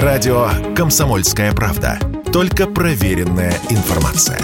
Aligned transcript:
Радио 0.00 0.48
«Комсомольская 0.74 1.52
правда». 1.52 1.98
Только 2.32 2.66
проверенная 2.66 3.52
информация. 3.68 4.40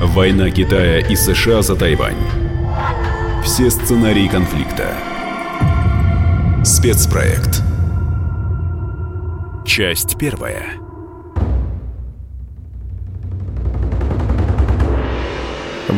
Война 0.00 0.50
Китая 0.50 0.98
и 0.98 1.14
США 1.14 1.62
за 1.62 1.76
Тайвань. 1.76 2.16
Все 3.44 3.70
сценарии 3.70 4.26
конфликта. 4.26 4.96
Спецпроект. 6.64 7.62
Часть 9.64 10.18
первая. 10.18 10.81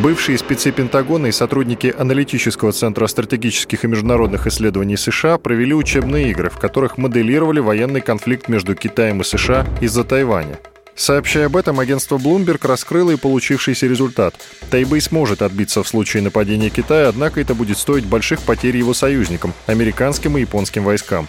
Бывшие 0.05 0.37
спецы 0.37 0.71
Пентагона 0.71 1.29
и 1.29 1.33
сотрудники 1.33 1.95
аналитического 1.99 2.73
центра 2.73 3.07
стратегических 3.07 3.85
и 3.85 3.89
международных 3.89 4.47
исследований 4.47 4.99
США 4.99 5.39
провели 5.39 5.73
учебные 5.73 6.31
игры, 6.31 6.51
в 6.51 6.59
которых 6.59 6.99
моделировали 6.99 7.61
военный 7.61 8.03
конфликт 8.03 8.49
между 8.49 8.75
Китаем 8.75 9.23
и 9.23 9.25
США 9.25 9.67
из-за 9.81 10.05
Тайваня. 10.05 10.59
Сообщая 10.95 11.47
об 11.47 11.57
этом, 11.57 11.81
агентство 11.81 12.19
Bloomberg 12.19 12.69
раскрыло 12.69 13.13
и 13.13 13.17
получившийся 13.17 13.87
результат. 13.87 14.35
Тайбэй 14.71 15.01
сможет 15.01 15.41
отбиться 15.41 15.83
в 15.83 15.89
случае 15.89 16.23
нападения 16.23 16.69
Китая, 16.69 17.09
однако 17.09 17.41
это 17.41 17.55
будет 17.55 17.79
стоить 17.79 18.05
больших 18.05 18.43
потерь 18.43 18.77
его 18.77 18.93
союзникам– 18.93 19.55
американским 19.67 20.37
и 20.37 20.43
японским 20.43 20.85
войскам. 20.85 21.29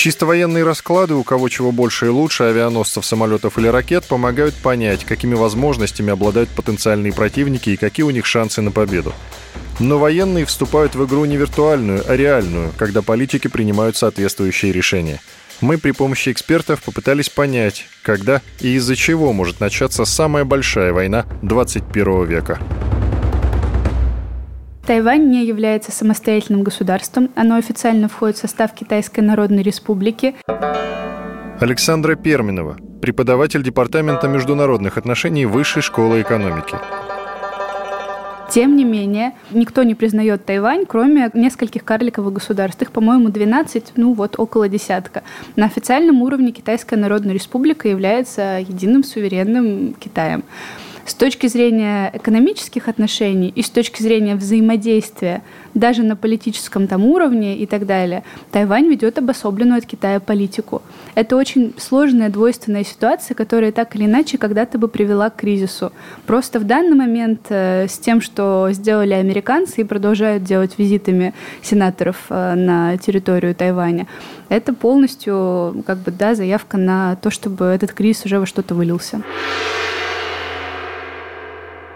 Чисто 0.00 0.24
военные 0.24 0.64
расклады, 0.64 1.12
у 1.12 1.22
кого 1.24 1.50
чего 1.50 1.72
больше 1.72 2.06
и 2.06 2.08
лучше, 2.08 2.44
авианосцев, 2.44 3.04
самолетов 3.04 3.58
или 3.58 3.68
ракет, 3.68 4.06
помогают 4.06 4.54
понять, 4.54 5.04
какими 5.04 5.34
возможностями 5.34 6.10
обладают 6.10 6.48
потенциальные 6.48 7.12
противники 7.12 7.68
и 7.68 7.76
какие 7.76 8.04
у 8.04 8.10
них 8.10 8.24
шансы 8.24 8.62
на 8.62 8.70
победу. 8.70 9.12
Но 9.78 9.98
военные 9.98 10.46
вступают 10.46 10.94
в 10.94 11.04
игру 11.04 11.26
не 11.26 11.36
виртуальную, 11.36 12.02
а 12.08 12.16
реальную, 12.16 12.72
когда 12.78 13.02
политики 13.02 13.48
принимают 13.48 13.94
соответствующие 13.94 14.72
решения. 14.72 15.20
Мы 15.60 15.76
при 15.76 15.90
помощи 15.90 16.32
экспертов 16.32 16.82
попытались 16.82 17.28
понять, 17.28 17.84
когда 18.02 18.40
и 18.58 18.76
из-за 18.76 18.96
чего 18.96 19.34
может 19.34 19.60
начаться 19.60 20.06
самая 20.06 20.46
большая 20.46 20.94
война 20.94 21.26
21 21.42 22.24
века. 22.24 22.58
Тайвань 24.86 25.28
не 25.28 25.44
является 25.44 25.92
самостоятельным 25.92 26.62
государством. 26.62 27.30
Оно 27.36 27.56
официально 27.56 28.08
входит 28.08 28.36
в 28.36 28.40
состав 28.40 28.74
Китайской 28.74 29.20
Народной 29.20 29.62
Республики. 29.62 30.34
Александра 31.60 32.16
Перминова, 32.16 32.76
преподаватель 33.02 33.62
Департамента 33.62 34.26
международных 34.28 34.96
отношений 34.96 35.46
Высшей 35.46 35.82
школы 35.82 36.22
экономики. 36.22 36.76
Тем 38.50 38.74
не 38.74 38.84
менее, 38.84 39.34
никто 39.52 39.84
не 39.84 39.94
признает 39.94 40.44
Тайвань, 40.44 40.84
кроме 40.84 41.30
нескольких 41.34 41.84
карликовых 41.84 42.34
государств. 42.34 42.82
Их, 42.82 42.90
по-моему, 42.90 43.28
12, 43.28 43.92
ну 43.94 44.12
вот 44.12 44.34
около 44.38 44.68
десятка. 44.68 45.22
На 45.54 45.66
официальном 45.66 46.20
уровне 46.22 46.50
Китайская 46.50 46.96
Народная 46.96 47.32
Республика 47.32 47.86
является 47.88 48.58
единым 48.58 49.04
суверенным 49.04 49.94
Китаем. 49.94 50.42
С 51.10 51.14
точки 51.14 51.48
зрения 51.48 52.08
экономических 52.14 52.86
отношений 52.86 53.48
и 53.48 53.62
с 53.62 53.68
точки 53.68 54.00
зрения 54.00 54.36
взаимодействия 54.36 55.42
даже 55.74 56.04
на 56.04 56.14
политическом 56.14 56.86
там 56.86 57.04
уровне 57.04 57.56
и 57.56 57.66
так 57.66 57.84
далее, 57.84 58.22
Тайвань 58.52 58.86
ведет 58.86 59.18
обособленную 59.18 59.78
от 59.78 59.86
Китая 59.86 60.20
политику. 60.20 60.82
Это 61.16 61.36
очень 61.36 61.74
сложная 61.78 62.28
двойственная 62.28 62.84
ситуация, 62.84 63.34
которая 63.34 63.72
так 63.72 63.96
или 63.96 64.04
иначе 64.04 64.38
когда-то 64.38 64.78
бы 64.78 64.86
привела 64.86 65.30
к 65.30 65.36
кризису. 65.36 65.90
Просто 66.26 66.60
в 66.60 66.64
данный 66.64 66.94
момент 66.94 67.40
э, 67.48 67.88
с 67.88 67.98
тем, 67.98 68.20
что 68.20 68.68
сделали 68.70 69.14
американцы 69.14 69.80
и 69.80 69.84
продолжают 69.84 70.44
делать 70.44 70.78
визитами 70.78 71.34
сенаторов 71.60 72.26
э, 72.28 72.54
на 72.54 72.96
территорию 72.98 73.56
Тайваня, 73.56 74.06
это 74.48 74.72
полностью 74.72 75.82
как 75.88 75.98
бы 75.98 76.12
да, 76.12 76.36
заявка 76.36 76.76
на 76.76 77.16
то, 77.16 77.30
чтобы 77.30 77.64
этот 77.64 77.92
кризис 77.94 78.26
уже 78.26 78.38
во 78.38 78.46
что-то 78.46 78.76
вылился 78.76 79.22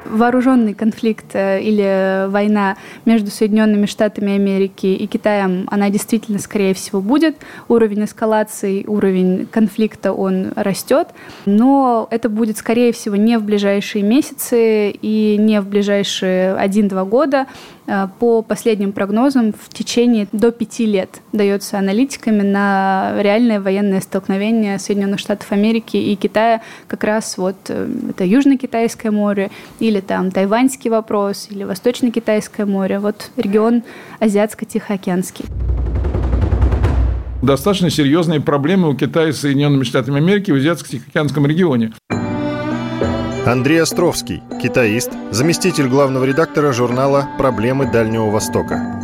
вооруженный 0.04 0.74
конфликт 0.74 1.34
э, 1.34 1.60
или 1.60 2.28
война 2.28 2.76
между 3.04 3.30
Соединенными 3.30 3.86
Штатами 3.86 4.34
Америки 4.34 4.86
и 4.86 5.06
Китаем, 5.06 5.66
она 5.70 5.90
действительно, 5.90 6.38
скорее 6.38 6.74
всего, 6.74 7.00
будет. 7.00 7.36
Уровень 7.68 8.04
эскалации, 8.04 8.84
уровень 8.86 9.46
конфликта, 9.46 10.12
он 10.12 10.52
растет. 10.56 11.08
Но 11.46 12.08
это 12.10 12.28
будет, 12.28 12.56
скорее 12.58 12.92
всего, 12.92 13.16
не 13.16 13.38
в 13.38 13.42
ближайшие 13.42 14.02
месяцы 14.02 14.90
и 14.90 15.36
не 15.38 15.60
в 15.60 15.68
ближайшие 15.68 16.54
один-два 16.54 17.04
года. 17.04 17.46
Э, 17.86 18.08
по 18.18 18.42
последним 18.42 18.92
прогнозам, 18.92 19.52
в 19.52 19.72
течение 19.72 20.26
до 20.32 20.50
пяти 20.50 20.86
лет 20.86 21.20
дается 21.32 21.78
аналитиками 21.78 22.42
на 22.42 23.14
реальное 23.20 23.60
военное 23.60 24.00
столкновение 24.00 24.78
Соединенных 24.78 25.20
Штатов 25.20 25.52
Америки 25.52 25.96
и 25.96 26.16
Китая. 26.16 26.62
Как 26.88 27.04
раз 27.04 27.36
вот 27.36 27.56
э, 27.68 27.88
это 28.10 28.24
Южно-Китайское 28.24 29.10
море 29.10 29.50
или 29.80 30.00
там 30.00 30.30
Тайваньский 30.30 30.90
вопрос 30.90 31.48
или 31.50 31.64
Восточно-Китайское 31.64 32.66
море, 32.66 32.98
вот 32.98 33.30
регион 33.36 33.82
Азиатско-Тихоокеанский. 34.20 35.44
Достаточно 37.42 37.90
серьезные 37.90 38.40
проблемы 38.40 38.88
у 38.88 38.94
Китая 38.94 39.30
с 39.30 39.40
Соединенными 39.40 39.84
Штатами 39.84 40.16
Америки 40.16 40.50
в 40.50 40.54
Азиатско-Тихоокеанском 40.54 41.46
регионе. 41.46 41.92
Андрей 43.46 43.82
Островский, 43.82 44.42
китаист, 44.62 45.12
заместитель 45.30 45.86
главного 45.86 46.24
редактора 46.24 46.72
журнала 46.72 47.28
«Проблемы 47.36 47.84
Дальнего 47.84 48.30
Востока». 48.30 48.98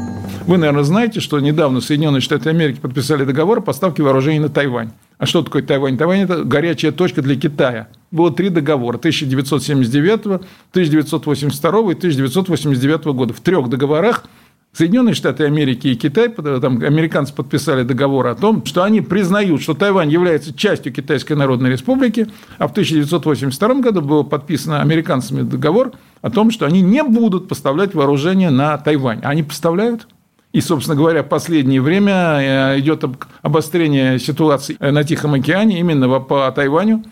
Вы, 0.46 0.56
наверное, 0.56 0.82
знаете, 0.82 1.20
что 1.20 1.38
недавно 1.40 1.82
Соединенные 1.82 2.22
Штаты 2.22 2.48
Америки 2.48 2.80
подписали 2.80 3.24
договор 3.24 3.58
о 3.58 3.60
поставке 3.60 4.02
вооружений 4.02 4.38
на 4.38 4.48
Тайвань. 4.48 4.92
А 5.18 5.26
что 5.26 5.42
такое 5.42 5.60
Тайвань? 5.62 5.98
Тайвань– 5.98 6.20
это 6.22 6.42
горячая 6.42 6.90
точка 6.90 7.20
для 7.20 7.36
Китая. 7.36 7.88
Было 8.10 8.32
три 8.32 8.48
договора– 8.48 8.96
1979, 8.98 10.24
1982 10.24 11.80
и 11.80 11.94
1989 11.94 13.04
года. 13.14 13.34
В 13.34 13.40
трех 13.40 13.68
договорах– 13.68 14.24
Соединенные 14.72 15.14
Штаты 15.14 15.44
Америки 15.44 15.88
и 15.88 15.96
Китай, 15.96 16.28
там 16.28 16.80
американцы 16.80 17.34
подписали 17.34 17.82
договор 17.82 18.28
о 18.28 18.36
том, 18.36 18.64
что 18.64 18.84
они 18.84 19.00
признают, 19.00 19.62
что 19.62 19.74
Тайвань 19.74 20.10
является 20.10 20.54
частью 20.54 20.92
Китайской 20.92 21.32
Народной 21.32 21.70
Республики, 21.70 22.28
а 22.58 22.68
в 22.68 22.70
1982 22.70 23.74
году 23.80 24.00
был 24.00 24.22
подписан 24.22 24.74
американцами 24.74 25.42
договор 25.42 25.92
о 26.22 26.30
том, 26.30 26.52
что 26.52 26.66
они 26.66 26.82
не 26.82 27.02
будут 27.02 27.48
поставлять 27.48 27.94
вооружение 27.94 28.50
на 28.50 28.78
Тайвань. 28.78 29.20
А 29.24 29.30
они 29.30 29.42
поставляют? 29.42 30.06
И, 30.52 30.60
собственно 30.60 30.96
говоря, 30.96 31.24
в 31.24 31.28
последнее 31.28 31.80
время 31.80 32.12
э, 32.40 32.80
идет 32.80 33.04
обострение 33.42 34.20
ситуации 34.20 34.76
на 34.80 35.02
Тихом 35.02 35.34
океане 35.34 35.80
именно 35.80 36.20
по 36.20 36.50
Тайваню. 36.52 37.04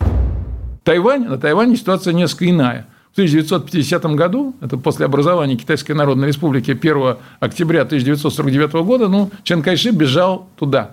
Тайвань, 0.85 1.25
на 1.25 1.39
Тайване 1.39 1.77
ситуация 1.77 2.13
несколько 2.13 2.49
иная– 2.49 2.87
1950 3.19 4.05
году, 4.15 4.55
это 4.61 4.77
после 4.77 5.05
образования 5.05 5.57
Китайской 5.57 5.91
Народной 5.91 6.29
Республики 6.29 6.71
1 6.71 7.17
октября 7.41 7.83
1949 7.83 8.73
года, 8.85 9.09
ну, 9.09 9.33
Чен 9.43 9.61
Кайши 9.61 9.91
бежал 9.91 10.49
туда, 10.57 10.93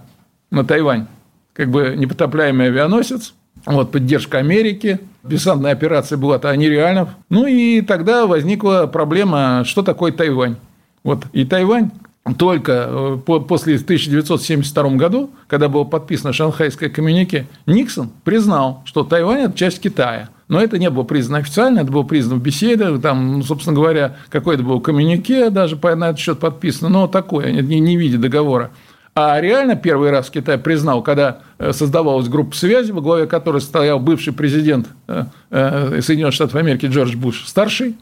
на 0.49 0.65
Тайвань, 0.65 1.05
как 1.53 1.69
бы 1.69 1.93
непотопляемый 1.95 2.67
авианосец, 2.67 3.35
вот, 3.67 3.91
поддержка 3.91 4.39
Америки, 4.39 4.99
десантная 5.23 5.71
операция 5.71 6.17
была 6.17 6.39
то 6.39 6.55
нереальна. 6.55 7.15
Ну, 7.29 7.45
и 7.45 7.81
тогда 7.81 8.25
возникла 8.25 8.89
проблема, 8.91 9.63
что 9.63 9.83
такое 9.83 10.11
Тайвань. 10.11 10.55
Вот, 11.03 11.25
и 11.31 11.45
Тайвань 11.45 11.91
только 12.39 12.87
э, 12.89 13.17
после 13.25 13.75
1972 13.75 14.89
году, 14.91 15.29
когда 15.47 15.69
было 15.69 15.83
подписано 15.83 16.33
Шанхайское 16.33 16.89
коммюнике, 16.89 17.45
Никсон 17.67 18.09
признал, 18.23 18.81
что 18.85 19.03
Тайвань– 19.03 19.41
это 19.43 19.55
часть 19.55 19.79
Китая. 19.79 20.29
Но 20.47 20.61
это 20.61 20.77
не 20.77 20.89
было 20.89 21.03
признано 21.03 21.39
официально, 21.39 21.79
это 21.79 21.91
было 21.91 22.03
признано 22.03 22.39
в 22.39 22.43
беседе, 22.43 22.97
там, 22.99 23.37
ну, 23.39 23.43
собственно 23.43 23.75
говоря, 23.75 24.17
какое-то 24.29 24.63
было 24.63 24.79
коммюнике 24.79 25.49
даже 25.49 25.75
на 25.75 26.09
этот 26.09 26.19
счет 26.19 26.39
подписано, 26.39 26.89
но 26.89 27.07
такое, 27.07 27.51
не, 27.51 27.79
не 27.79 27.97
в 27.97 27.99
виде 27.99 28.17
договора. 28.17 28.71
А 29.15 29.39
реально 29.39 29.75
первый 29.75 30.11
раз 30.11 30.29
Китай 30.29 30.57
признал, 30.57 31.01
когда 31.01 31.39
э, 31.57 31.71
создавалась 31.71 32.27
группа 32.27 32.53
связи, 32.55 32.91
во 32.91 33.01
главе 33.01 33.27
которой 33.27 33.61
стоял 33.61 33.97
бывший 33.97 34.33
президент 34.33 34.87
э, 35.07 36.01
Соединенных 36.01 36.33
Штатов 36.33 36.55
Америки 36.55 36.85
Джордж 36.87 37.15
Буш 37.15 37.45
старший, 37.47 37.95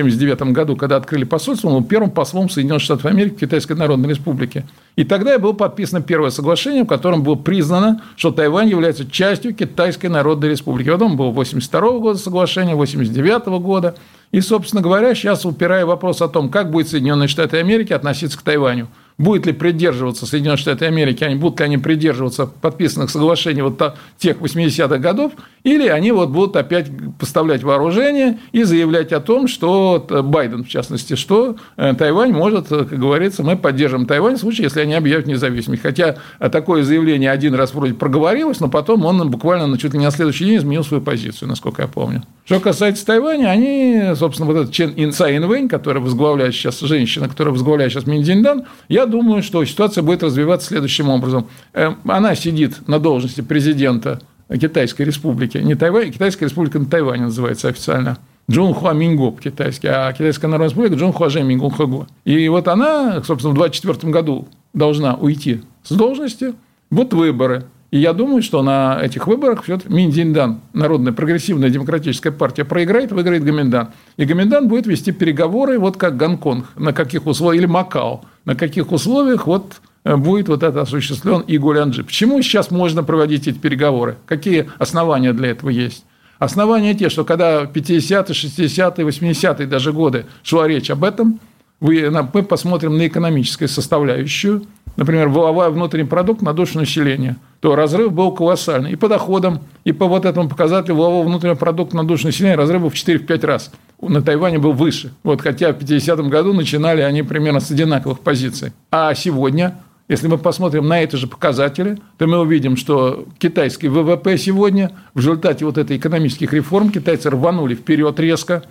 1979 0.00 0.54
году, 0.54 0.76
когда 0.76 0.96
открыли 0.96 1.24
посольство, 1.24 1.68
он 1.68 1.82
был 1.82 1.88
первым 1.88 2.10
послом 2.10 2.48
Соединенных 2.48 2.82
Штатов 2.82 3.06
Америки 3.06 3.34
в 3.34 3.38
Китайской 3.40 3.74
Народной 3.74 4.10
Республике. 4.10 4.64
И 4.96 5.04
тогда 5.04 5.38
было 5.38 5.52
подписано 5.52 6.00
первое 6.00 6.30
соглашение, 6.30 6.84
в 6.84 6.86
котором 6.86 7.22
было 7.22 7.34
признано, 7.34 8.02
что 8.16 8.30
Тайвань 8.30 8.68
является 8.68 9.08
частью 9.08 9.54
Китайской 9.54 10.06
Народной 10.06 10.48
Республики. 10.48 10.88
Потом 10.88 11.16
было 11.16 11.30
1982 11.30 11.98
года 11.98 12.18
соглашение, 12.18 12.74
1989 12.74 13.62
года. 13.62 13.94
И, 14.30 14.40
собственно 14.40 14.80
говоря, 14.80 15.14
сейчас 15.14 15.44
упирая 15.44 15.84
вопрос 15.84 16.22
о 16.22 16.28
том, 16.28 16.48
как 16.48 16.70
будет 16.70 16.88
Соединенные 16.88 17.28
Штаты 17.28 17.58
Америки 17.58 17.92
относиться 17.92 18.38
к 18.38 18.42
Тайваню. 18.42 18.88
Будет 19.22 19.46
ли 19.46 19.52
придерживаться 19.52 20.26
Соединенные 20.26 20.58
Штаты 20.58 20.86
Америки, 20.86 21.22
они 21.22 21.36
будут 21.36 21.60
ли 21.60 21.66
они 21.66 21.78
придерживаться 21.78 22.46
подписанных 22.46 23.08
соглашений 23.08 23.62
вот 23.62 23.80
тех 24.18 24.38
80-х 24.38 24.98
годов, 24.98 25.32
или 25.62 25.86
они 25.86 26.10
вот 26.10 26.30
будут 26.30 26.56
опять 26.56 26.88
поставлять 27.18 27.62
вооружение 27.62 28.38
и 28.50 28.64
заявлять 28.64 29.12
о 29.12 29.20
том, 29.20 29.46
что 29.46 30.04
Байден, 30.24 30.64
в 30.64 30.68
частности, 30.68 31.14
что 31.14 31.56
э, 31.76 31.94
Тайвань 31.94 32.32
может, 32.32 32.68
как 32.68 32.88
говорится, 32.88 33.44
мы 33.44 33.56
поддержим 33.56 34.06
Тайвань 34.06 34.34
в 34.34 34.40
случае, 34.40 34.64
если 34.64 34.80
они 34.80 34.94
объявят 34.94 35.26
независимость. 35.26 35.82
Хотя 35.82 36.16
такое 36.50 36.82
заявление 36.82 37.30
один 37.30 37.54
раз 37.54 37.74
вроде 37.74 37.94
проговорилось, 37.94 38.58
но 38.58 38.68
потом 38.68 39.04
он 39.04 39.30
буквально 39.30 39.78
чуть 39.78 39.92
ли 39.92 40.00
не 40.00 40.04
на 40.06 40.10
следующий 40.10 40.46
день 40.46 40.56
изменил 40.56 40.82
свою 40.82 41.02
позицию, 41.02 41.48
насколько 41.48 41.82
я 41.82 41.88
помню. 41.88 42.24
Что 42.44 42.58
касается 42.58 43.06
Тайваня, 43.06 43.46
они, 43.46 44.14
собственно, 44.16 44.50
вот 44.50 44.56
этот 44.62 44.72
Чен 44.72 44.92
Ин 44.96 45.12
Цай 45.12 45.36
Инвэнь, 45.36 45.68
который 45.68 46.02
возглавляет 46.02 46.54
сейчас 46.54 46.80
женщина, 46.80 47.28
которая 47.28 47.52
возглавляет 47.52 47.92
сейчас 47.92 48.06
Миндзиндан, 48.06 48.64
я 48.88 49.06
думаю, 49.12 49.42
что 49.44 49.64
ситуация 49.64 50.02
будет 50.02 50.24
развиваться 50.24 50.68
следующим 50.68 51.08
образом. 51.08 51.46
Э, 51.72 51.94
она 52.04 52.34
сидит 52.34 52.88
на 52.88 52.98
должности 52.98 53.40
президента 53.42 54.20
Китайской 54.48 55.02
республики, 55.02 55.58
не 55.58 55.76
Тайвань, 55.76 56.10
Китайская 56.10 56.46
республика 56.46 56.78
на 56.78 56.86
Тайване 56.86 57.24
называется 57.26 57.68
официально. 57.68 58.18
Джун 58.50 58.74
Хуа 58.74 58.92
Минго 58.92 59.30
по-китайски, 59.30 59.86
а 59.86 60.12
Китайская 60.12 60.48
Народная 60.48 60.70
Республика 60.70 60.96
Джун 60.96 61.12
Хуа 61.12 61.30
Жэ 61.30 61.42
Минго 61.42 61.70
Хэго. 61.70 62.08
И 62.24 62.48
вот 62.48 62.66
она, 62.66 63.22
собственно, 63.24 63.54
в 63.54 63.56
2024 63.56 64.12
году 64.12 64.48
должна 64.74 65.14
уйти 65.14 65.62
с 65.84 65.92
должности. 65.92 66.54
Вот 66.90 67.14
выборы. 67.14 67.64
И 67.92 67.98
я 67.98 68.14
думаю, 68.14 68.42
что 68.42 68.62
на 68.62 68.98
этих 69.02 69.26
выборах 69.26 69.64
все 69.64 69.78
Миндзиндан, 69.86 70.60
Народная 70.72 71.12
прогрессивная 71.12 71.68
демократическая 71.68 72.32
партия, 72.32 72.64
проиграет, 72.64 73.12
выиграет 73.12 73.44
Гоминдан. 73.44 73.88
И 74.16 74.24
Гоминдан 74.24 74.66
будет 74.66 74.86
вести 74.86 75.12
переговоры, 75.12 75.78
вот 75.78 75.98
как 75.98 76.16
Гонконг, 76.16 76.66
на 76.76 76.94
каких 76.94 77.26
условиях, 77.26 77.62
или 77.62 77.70
Макао, 77.70 78.22
на 78.44 78.54
каких 78.54 78.92
условиях 78.92 79.46
вот 79.46 79.80
э, 80.04 80.16
будет 80.16 80.48
вот 80.48 80.62
это 80.62 80.82
осуществлен 80.82 81.40
и 81.40 81.58
Гулянджи. 81.58 82.04
Почему 82.04 82.40
сейчас 82.42 82.70
можно 82.70 83.02
проводить 83.02 83.46
эти 83.48 83.58
переговоры? 83.58 84.16
Какие 84.26 84.70
основания 84.78 85.32
для 85.32 85.50
этого 85.50 85.70
есть? 85.70 86.04
Основания 86.38 86.94
те, 86.94 87.08
что 87.08 87.24
когда 87.24 87.62
50-е, 87.62 88.34
60-е, 88.34 89.06
80-е 89.06 89.66
даже 89.66 89.92
годы 89.92 90.26
шла 90.42 90.66
речь 90.66 90.90
об 90.90 91.04
этом, 91.04 91.38
мы 91.80 92.42
посмотрим 92.42 92.96
на 92.96 93.06
экономическую 93.06 93.68
составляющую, 93.68 94.64
например, 94.96 95.28
валовой 95.28 95.70
внутренний 95.70 96.08
продукт 96.08 96.42
на 96.42 96.52
душу 96.52 96.78
населения– 96.78 97.36
то 97.62 97.76
разрыв 97.76 98.12
был 98.12 98.32
колоссальный. 98.32 98.90
И 98.90 98.96
по 98.96 99.08
доходам, 99.08 99.60
и 99.84 99.92
по 99.92 100.06
вот 100.08 100.24
этому 100.24 100.48
показателю 100.48 100.96
валового 100.96 101.28
внутреннего 101.28 101.54
продукта 101.54 101.96
на 101.96 102.04
душу 102.04 102.26
населения 102.26 102.56
разрыв 102.56 102.82
был 102.82 102.90
в 102.90 102.94
4-5 102.94 103.46
раз. 103.46 103.70
На 104.00 104.20
Тайване 104.20 104.58
был 104.58 104.72
выше. 104.72 105.14
Вот, 105.22 105.40
хотя 105.40 105.72
в 105.72 105.78
50-м 105.78 106.28
году 106.28 106.54
начинали 106.54 107.02
они 107.02 107.22
примерно 107.22 107.60
с 107.60 107.70
одинаковых 107.70 108.18
позиций. 108.18 108.72
А 108.90 109.14
сегодня 109.14 109.78
если 110.08 110.26
мы 110.26 110.38
посмотрим 110.38 110.88
на 110.88 111.00
эти 111.00 111.14
же 111.14 111.28
показатели, 111.28 111.98
то 112.18 112.26
мы 112.26 112.40
увидим, 112.40 112.76
что 112.76 113.26
китайский 113.38 113.86
ВВП 113.86 114.36
сегодня 114.36 114.90
в 115.14 115.20
результате 115.20 115.64
вот 115.64 115.78
этой 115.78 115.96
экономических 115.96 116.52
реформ 116.52 116.90
китайцы 116.90 117.30
рванули 117.30 117.76
вперед 117.76 118.18
резко. 118.18 118.64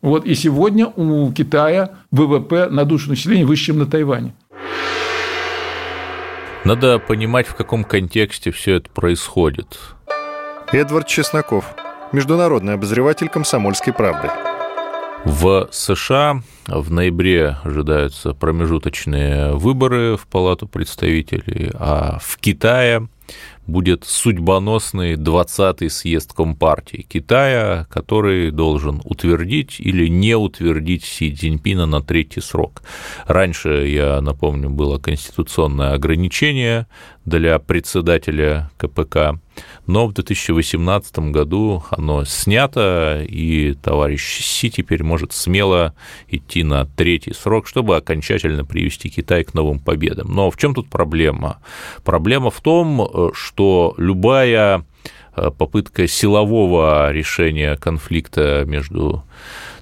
Вот, 0.00 0.24
и 0.24 0.34
сегодня 0.34 0.86
у 0.86 1.30
Китая 1.32 1.90
ВВП 2.10 2.68
на 2.70 2.86
душу 2.86 3.10
населения 3.10 3.44
выше, 3.44 3.66
чем 3.66 3.78
на 3.78 3.86
Тайване. 3.86 4.32
Надо 6.64 6.98
понимать, 6.98 7.46
в 7.46 7.54
каком 7.54 7.84
контексте 7.84 8.50
все 8.50 8.76
это 8.76 8.90
происходит. 8.90 9.78
Эдвард 10.72 11.06
Чесноков, 11.06 11.64
международный 12.12 12.74
обозреватель 12.74 13.28
«Комсомольской 13.28 13.92
правды». 13.92 14.28
В 15.24 15.68
США 15.72 16.42
в 16.66 16.90
ноябре 16.92 17.56
ожидаются 17.64 18.34
промежуточные 18.34 19.54
выборы 19.54 20.16
в 20.16 20.26
Палату 20.26 20.68
представителей, 20.68 21.70
а 21.74 22.18
в 22.20 22.38
Китае 22.38 23.08
будет 23.66 24.04
судьбоносный 24.04 25.14
20-й 25.14 25.90
съезд 25.90 26.32
Компартии 26.32 27.06
Китая, 27.08 27.86
который 27.90 28.50
должен 28.50 29.00
утвердить 29.04 29.76
или 29.78 30.08
не 30.08 30.36
утвердить 30.36 31.04
Си 31.04 31.34
Цзиньпина 31.34 31.86
на 31.86 32.00
третий 32.00 32.40
срок. 32.40 32.82
Раньше, 33.26 33.86
я 33.88 34.20
напомню, 34.20 34.70
было 34.70 34.98
конституционное 34.98 35.92
ограничение 35.92 36.86
для 37.24 37.58
председателя 37.58 38.70
КПК, 38.78 39.38
но 39.86 40.06
в 40.06 40.12
2018 40.12 41.18
году 41.30 41.82
оно 41.90 42.24
снято, 42.24 43.24
и 43.26 43.74
товарищ 43.74 44.42
Си 44.42 44.70
теперь 44.70 45.02
может 45.02 45.32
смело 45.32 45.94
идти 46.28 46.62
на 46.62 46.84
третий 46.84 47.32
срок, 47.32 47.66
чтобы 47.66 47.96
окончательно 47.96 48.64
привести 48.64 49.08
Китай 49.08 49.44
к 49.44 49.54
новым 49.54 49.78
победам. 49.78 50.32
Но 50.32 50.50
в 50.50 50.56
чем 50.56 50.74
тут 50.74 50.88
проблема? 50.88 51.58
Проблема 52.04 52.50
в 52.50 52.60
том, 52.60 53.30
что 53.32 53.94
любая 53.96 54.84
э, 55.36 55.50
попытка 55.56 56.06
силового 56.06 57.10
решения 57.12 57.76
конфликта 57.76 58.64
между 58.66 59.24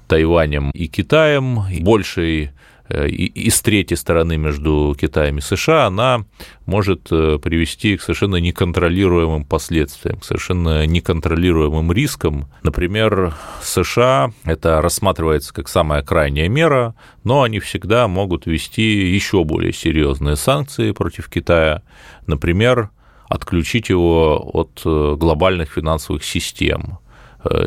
Тайванем 0.07 0.71
и 0.71 0.87
Китаем, 0.87 1.63
большей 1.81 2.51
Э, 2.89 3.07
и, 3.07 3.49
с 3.49 3.61
третьей 3.61 3.97
стороны 3.97 4.37
между 4.37 4.95
Китаем 4.99 5.37
и 5.37 5.41
США, 5.41 5.87
она 5.87 6.25
может 6.65 7.07
э, 7.11 7.37
привести 7.41 7.97
к 7.97 8.01
совершенно 8.01 8.37
неконтролируемым 8.37 9.45
последствиям, 9.45 10.19
к 10.19 10.25
совершенно 10.25 10.85
неконтролируемым 10.85 11.91
рискам. 11.91 12.47
Например, 12.63 13.33
США 13.61 14.31
это 14.45 14.81
рассматривается 14.81 15.53
как 15.53 15.67
самая 15.67 16.01
крайняя 16.01 16.47
мера, 16.47 16.95
но 17.23 17.43
они 17.43 17.59
всегда 17.59 18.07
могут 18.07 18.45
ввести 18.45 19.13
еще 19.13 19.43
более 19.43 19.73
серьезные 19.73 20.35
санкции 20.35 20.91
против 20.91 21.29
Китая. 21.29 21.83
Например, 22.25 22.89
отключить 23.29 23.89
его 23.89 24.49
от 24.53 24.81
э, 24.85 25.15
глобальных 25.17 25.71
финансовых 25.71 26.23
систем, 26.23 26.99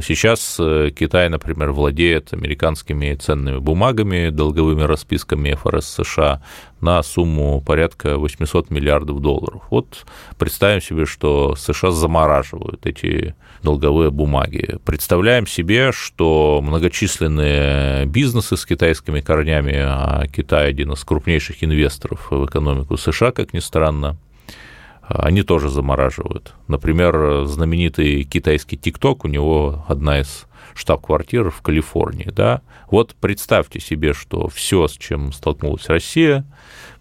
сейчас 0.03 0.57
э, 0.59 0.91
Китай, 0.91 1.29
например, 1.29 1.73
владеет 1.73 2.33
американскими 2.33 3.15
ценными 3.15 3.59
бумагами, 3.59 4.31
долговыми 4.31 4.83
расписками 4.83 5.55
ФРС 5.55 5.87
США 5.87 6.43
на 6.81 7.03
сумму 7.03 7.61
порядка 7.61 8.17
800 8.17 8.71
миллиардов 8.71 9.21
долларов. 9.21 9.63
Вот 9.71 10.07
представим 10.39 10.81
себе, 10.81 11.07
что 11.07 11.55
США 11.57 11.91
замораживают 11.91 12.87
эти 12.87 13.35
долговые 13.63 14.11
бумаги. 14.11 14.79
Представляем 14.85 15.47
себе, 15.47 15.93
что 15.93 16.61
многочисленные 16.63 18.07
бизнесы 18.07 18.57
с 18.57 18.65
китайскими 18.65 19.21
корнями, 19.21 19.77
а 19.77 20.27
Китай 20.27 20.71
один 20.71 20.93
из 20.93 21.05
крупнейших 21.05 21.63
инвесторов 21.63 22.31
в 22.31 22.47
экономику 22.47 22.97
США, 22.97 23.33
как 23.33 23.53
ни 23.53 23.59
странно, 23.59 24.17
они 25.11 25.43
тоже 25.43 25.69
замораживают. 25.69 26.55
Например, 26.69 27.45
знаменитый 27.45 28.25
китайский 28.25 28.77
ТикТок, 28.77 29.25
у 29.25 29.29
него 29.29 29.85
одна 29.89 30.21
из 30.21 30.47
штаб-квартир 30.75 31.51
в 31.51 31.63
Калифорнии, 31.63 32.31
да, 32.31 32.63
вот 32.91 33.17
представьте 33.21 33.81
себе, 33.81 34.13
что 34.13 34.49
все, 34.49 34.87
с 34.87 34.93
чем 34.93 35.33
столкнулась 35.33 35.89
Россия 35.89 36.45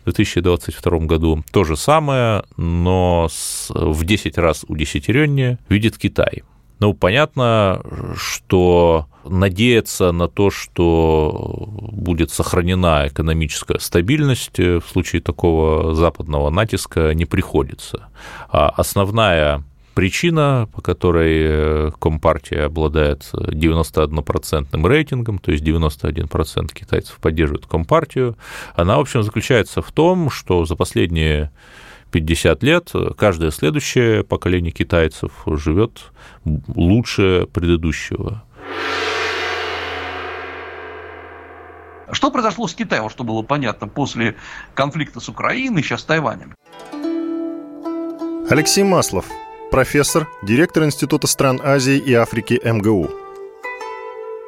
в 0.01 0.05
2022 0.05 0.99
году, 0.99 1.43
то 1.51 1.63
же 1.63 1.77
самое, 1.77 2.43
но 2.57 3.27
в 3.69 4.03
10 4.03 4.37
раз 4.37 4.65
удесятереннее 4.67 5.59
видит 5.69 5.97
Китай. 5.97 6.43
Ну, 6.79 6.93
понятно, 6.93 7.81
что 8.15 9.07
надеяться 9.25 10.11
на 10.13 10.29
то, 10.29 10.49
что 10.49 11.67
будет 11.91 12.31
сохранена 12.31 13.07
экономическая 13.07 13.79
стабильность 13.79 14.57
в 14.57 14.81
случае 14.81 15.21
такого 15.21 15.93
западного 15.93 16.49
натиска, 16.49 17.13
не 17.13 17.25
приходится. 17.25 18.07
А 18.49 18.69
основная 18.69 19.63
причина, 19.93 20.69
по 20.73 20.81
которой 20.81 21.91
Компартия 21.99 22.67
обладает 22.67 23.29
91% 23.33 24.87
рейтингом, 24.87 25.39
то 25.39 25.51
есть 25.51 25.63
91% 25.65 26.73
китайцев 26.73 27.17
поддерживают 27.17 27.65
Компартию, 27.65 28.37
она, 28.75 28.95
в 28.97 29.01
общем, 29.01 29.23
заключается 29.23 29.81
в 29.81 29.91
том, 29.91 30.29
что 30.29 30.63
за 30.63 30.77
последние 30.77 31.51
50 32.11 32.63
лет 32.63 32.91
каждое 33.17 33.51
следующее 33.51 34.23
поколение 34.23 34.71
китайцев 34.71 35.31
живет 35.45 36.11
лучше 36.43 37.47
предыдущего. 37.53 38.43
Что 42.11 42.31
произошло 42.31 42.67
с 42.67 42.73
Китаем, 42.73 43.09
что 43.09 43.23
было 43.23 43.43
понятно 43.43 43.87
после 43.87 44.35
конфликта 44.73 45.19
с 45.19 45.29
Украиной, 45.29 45.83
сейчас 45.83 46.01
с 46.01 46.05
Тайванем? 46.05 46.55
Алексей 48.49 48.83
Маслов, 48.83 49.25
профессор, 49.69 50.27
директор 50.41 50.83
Института 50.83 51.27
стран 51.27 51.61
Азии 51.63 51.97
и 51.97 52.13
Африки 52.15 52.59
МГУ. 52.63 53.28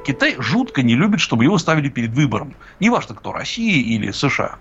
Китай 0.06 0.36
жутко 0.40 0.82
не 0.82 0.96
любит, 0.96 1.20
чтобы 1.20 1.44
его 1.44 1.58
ставили 1.58 1.90
перед 1.90 2.12
выбором. 2.12 2.56
Неважно, 2.80 3.16
кто, 3.16 3.32
Россия 3.32 3.82
или 3.82 4.12
США. 4.12 4.58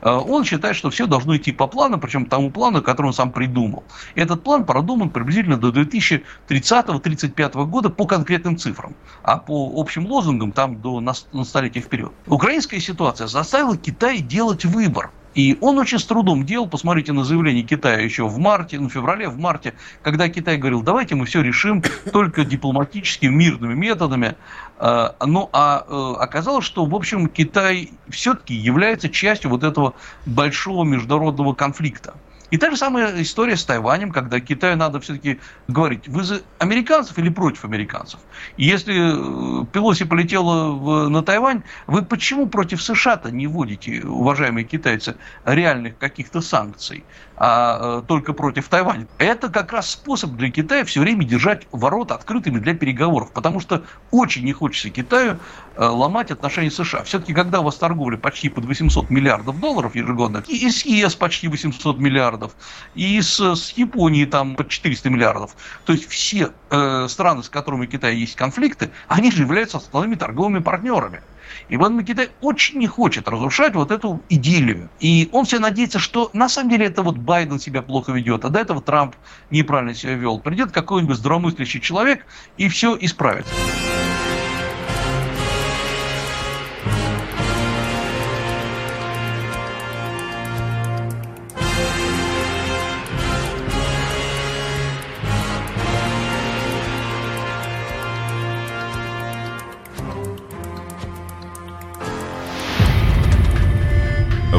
Э, 0.00 0.10
он 0.10 0.44
считает, 0.44 0.76
что 0.76 0.90
все 0.90 1.06
должно 1.06 1.36
идти 1.36 1.52
по 1.52 1.66
плану, 1.66 1.98
причем 1.98 2.26
тому 2.26 2.50
плану, 2.50 2.82
который 2.82 3.08
он 3.08 3.12
сам 3.12 3.32
придумал. 3.32 3.84
Этот 4.14 4.42
план 4.42 4.64
продуман 4.64 5.10
приблизительно 5.10 5.56
до 5.56 5.68
2030-35 5.70 7.66
года 7.66 7.90
по 7.90 8.06
конкретным 8.06 8.56
цифрам, 8.56 8.94
а 9.22 9.38
по 9.38 9.72
общим 9.76 10.06
лозунгам 10.06 10.52
там 10.52 10.80
до 10.80 11.00
на 11.00 11.14
столетия 11.44 11.80
вперед. 11.80 12.12
Украинская 12.26 12.80
ситуация 12.80 13.26
заставила 13.26 13.76
Китай 13.76 14.18
делать 14.18 14.64
выбор. 14.64 15.10
И 15.34 15.56
он 15.60 15.78
очень 15.78 15.98
с 15.98 16.04
трудом 16.04 16.44
делал, 16.44 16.68
посмотрите 16.68 17.12
на 17.12 17.24
заявление 17.24 17.62
Китая 17.62 18.00
еще 18.00 18.28
в 18.28 18.38
марте, 18.38 18.78
ну, 18.78 18.88
в 18.88 18.92
феврале, 18.92 19.28
в 19.28 19.38
марте, 19.38 19.74
когда 20.02 20.28
Китай 20.28 20.58
говорил, 20.58 20.82
давайте 20.82 21.14
мы 21.14 21.24
все 21.24 21.40
решим 21.40 21.82
только 22.12 22.44
дипломатическими, 22.44 23.34
мирными 23.34 23.74
методами. 23.74 24.36
А, 24.84 25.14
ну, 25.24 25.48
а 25.52 25.84
э, 25.86 26.14
оказалось, 26.18 26.64
что, 26.64 26.84
в 26.84 26.94
общем, 26.96 27.28
Китай 27.28 28.00
все-таки 28.10 28.54
является 28.54 29.08
частью 29.08 29.50
вот 29.50 29.62
этого 29.62 29.94
большого 30.26 30.82
международного 30.82 31.54
конфликта. 31.54 32.14
И 32.52 32.58
та 32.58 32.70
же 32.70 32.76
самая 32.76 33.22
история 33.22 33.56
с 33.56 33.64
Тайванем, 33.64 34.12
когда 34.12 34.38
Китаю 34.38 34.76
надо 34.76 35.00
все-таки 35.00 35.40
говорить, 35.68 36.06
вы 36.06 36.22
за 36.22 36.42
американцев 36.58 37.18
или 37.18 37.30
против 37.30 37.64
американцев? 37.64 38.20
И 38.58 38.64
если 38.66 39.62
э, 39.62 39.64
Пелоси 39.72 40.04
полетела 40.04 40.70
в, 40.70 41.08
на 41.08 41.22
Тайвань, 41.22 41.62
вы 41.86 42.02
почему 42.02 42.46
против 42.46 42.82
США-то 42.82 43.30
не 43.30 43.46
вводите, 43.46 44.02
уважаемые 44.04 44.64
китайцы, 44.64 45.16
реальных 45.46 45.96
каких-то 45.96 46.42
санкций, 46.42 47.04
а 47.38 48.00
э, 48.00 48.02
только 48.06 48.34
против 48.34 48.68
Тайваня? 48.68 49.08
Это 49.16 49.48
как 49.48 49.72
раз 49.72 49.90
способ 49.90 50.32
для 50.32 50.50
Китая 50.50 50.84
все 50.84 51.00
время 51.00 51.24
держать 51.24 51.66
ворота 51.72 52.16
открытыми 52.16 52.58
для 52.58 52.74
переговоров, 52.74 53.32
потому 53.32 53.60
что 53.60 53.82
очень 54.10 54.44
не 54.44 54.52
хочется 54.52 54.90
Китаю 54.90 55.38
ломать 55.76 56.30
отношения 56.30 56.70
с 56.70 56.76
США. 56.76 57.02
Все-таки, 57.04 57.32
когда 57.32 57.60
у 57.60 57.64
вас 57.64 57.76
торговля 57.76 58.16
почти 58.16 58.48
под 58.48 58.64
800 58.64 59.10
миллиардов 59.10 59.60
долларов 59.60 59.94
ежегодно, 59.94 60.44
и 60.48 60.70
с 60.70 60.84
ЕС 60.84 61.14
почти 61.14 61.48
800 61.48 61.98
миллиардов, 61.98 62.52
и 62.94 63.20
с, 63.20 63.40
с 63.40 63.70
Японией 63.72 64.26
там 64.26 64.56
под 64.56 64.68
400 64.68 65.10
миллиардов, 65.10 65.56
то 65.84 65.92
есть 65.92 66.08
все 66.08 66.50
э, 66.70 67.06
страны, 67.08 67.42
с 67.42 67.48
которыми 67.48 67.86
у 67.86 67.88
Китая 67.88 68.12
есть 68.12 68.36
конфликты, 68.36 68.90
они 69.08 69.30
же 69.30 69.42
являются 69.42 69.78
основными 69.78 70.14
торговыми 70.14 70.60
партнерами. 70.60 71.22
И 71.68 71.76
поэтому 71.76 72.02
Китай 72.02 72.30
очень 72.40 72.78
не 72.78 72.86
хочет 72.86 73.28
разрушать 73.28 73.74
вот 73.74 73.90
эту 73.90 74.22
идиллию. 74.28 74.88
И 75.00 75.28
он 75.32 75.44
все 75.44 75.58
надеется, 75.58 75.98
что 75.98 76.30
на 76.32 76.48
самом 76.48 76.70
деле 76.70 76.86
это 76.86 77.02
вот 77.02 77.16
Байден 77.16 77.58
себя 77.58 77.82
плохо 77.82 78.12
ведет, 78.12 78.44
а 78.44 78.48
до 78.48 78.60
этого 78.60 78.80
Трамп 78.80 79.14
неправильно 79.50 79.94
себя 79.94 80.14
вел. 80.14 80.38
Придет 80.38 80.72
какой-нибудь 80.72 81.16
здравомыслящий 81.16 81.80
человек 81.80 82.26
и 82.56 82.68
все 82.68 82.96
исправится. 83.00 83.52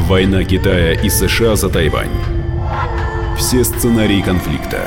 Война 0.06 0.44
Китая 0.44 0.92
и 0.92 1.08
США 1.08 1.56
за 1.56 1.70
Тайвань. 1.70 2.10
Все 3.38 3.64
сценарии 3.64 4.20
конфликта. 4.20 4.86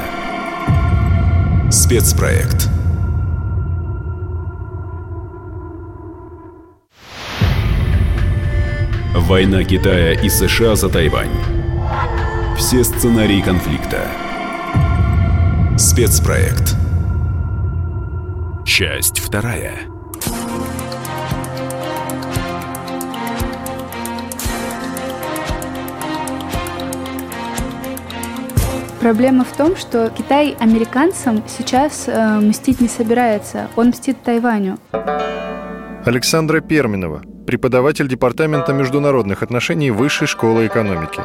Спецпроект. 1.71 2.69
Война 9.15 9.63
Китая 9.63 10.13
и 10.13 10.29
США 10.29 10.75
за 10.75 10.87
Тайвань. 10.87 11.35
Все 12.55 12.83
сценарии 12.83 13.41
конфликта. 13.41 14.11
Спецпроект. 15.79 16.75
Часть 18.67 19.17
вторая. 19.17 19.86
Проблема 28.99 29.43
в 29.43 29.55
том, 29.55 29.75
что 29.75 30.09
Китай 30.09 30.55
американцам 30.59 31.43
сейчас 31.47 32.05
э, 32.07 32.39
мстить 32.39 32.81
не 32.81 32.87
собирается. 32.87 33.67
Он 33.75 33.89
мстит 33.89 34.21
Тайваню. 34.23 34.79
Александра 36.03 36.61
Перминова, 36.61 37.21
преподаватель 37.45 38.07
Департамента 38.07 38.73
международных 38.73 39.43
отношений 39.43 39.91
Высшей 39.91 40.27
школы 40.27 40.65
экономики. 40.65 41.21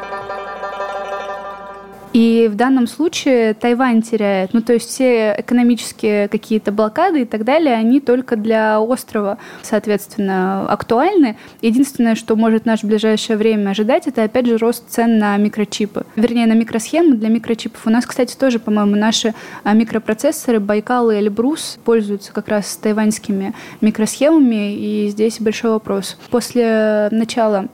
И 2.43 2.49
в 2.49 2.57
данном 2.57 2.89
случае 2.89 3.55
Тайвань 3.55 4.03
теряет. 4.03 4.53
Ну, 4.53 4.63
то 4.63 4.73
есть 4.73 4.89
все 4.89 5.37
экономические 5.39 6.27
какие-то 6.27 6.73
блокады 6.73 7.23
и 7.23 7.25
так 7.25 7.45
далее, 7.45 7.75
они 7.75 8.01
только 8.01 8.35
для 8.35 8.81
острова, 8.81 9.39
соответственно, 9.63 10.67
актуальны. 10.69 11.37
Единственное, 11.61 12.17
что 12.17 12.35
может 12.35 12.67
наше 12.67 12.87
ближайшее 12.87 13.37
время 13.37 13.71
ожидать, 13.71 14.09
это, 14.09 14.25
опять 14.25 14.47
же, 14.47 14.57
рост 14.57 14.89
цен 14.89 15.19
на 15.19 15.37
микрочипы. 15.37 16.05
Вернее, 16.17 16.47
на 16.47 16.55
микросхемы 16.55 17.15
для 17.15 17.29
микрочипов. 17.29 17.87
У 17.87 17.91
нас, 17.91 18.07
кстати, 18.07 18.35
тоже, 18.35 18.59
по-моему, 18.59 18.97
наши 18.97 19.35
а, 19.63 19.73
микропроцессоры 19.75 20.59
Байкал 20.59 21.13
и 21.13 21.17
Эльбрус 21.17 21.79
пользуются 21.85 22.33
как 22.33 22.49
раз 22.49 22.77
тайваньскими 22.77 23.55
микросхемами, 23.81 24.75
и 24.75 25.09
здесь 25.11 25.41
большой 25.41 25.71
вопрос. 25.71 26.19
После 26.31 27.09
начала 27.13 27.69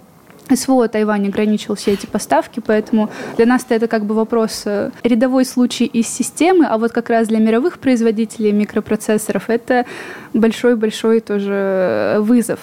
СВО 0.55 0.89
Тайвань 0.89 1.29
ограничил 1.29 1.75
все 1.75 1.93
эти 1.93 2.07
поставки, 2.07 2.61
поэтому 2.65 3.11
для 3.37 3.47
нас 3.47 3.67
это 3.69 3.89
как 3.89 4.05
бы 4.05 4.15
вопрос 4.15 4.63
э, 4.65 4.91
рядовой 5.03 5.45
случай 5.45 5.85
из 5.85 6.09
системы, 6.09 6.67
а 6.67 6.79
вот 6.79 6.93
как 6.93 7.11
раз 7.11 7.29
для 7.29 7.39
мировых 7.39 7.79
производителей 7.79 8.53
микропроцессоров 8.53 9.51
это 9.51 9.87
большой-большой 10.33 11.21
тоже 11.21 11.53
э, 11.53 12.21
вызов. 12.21 12.61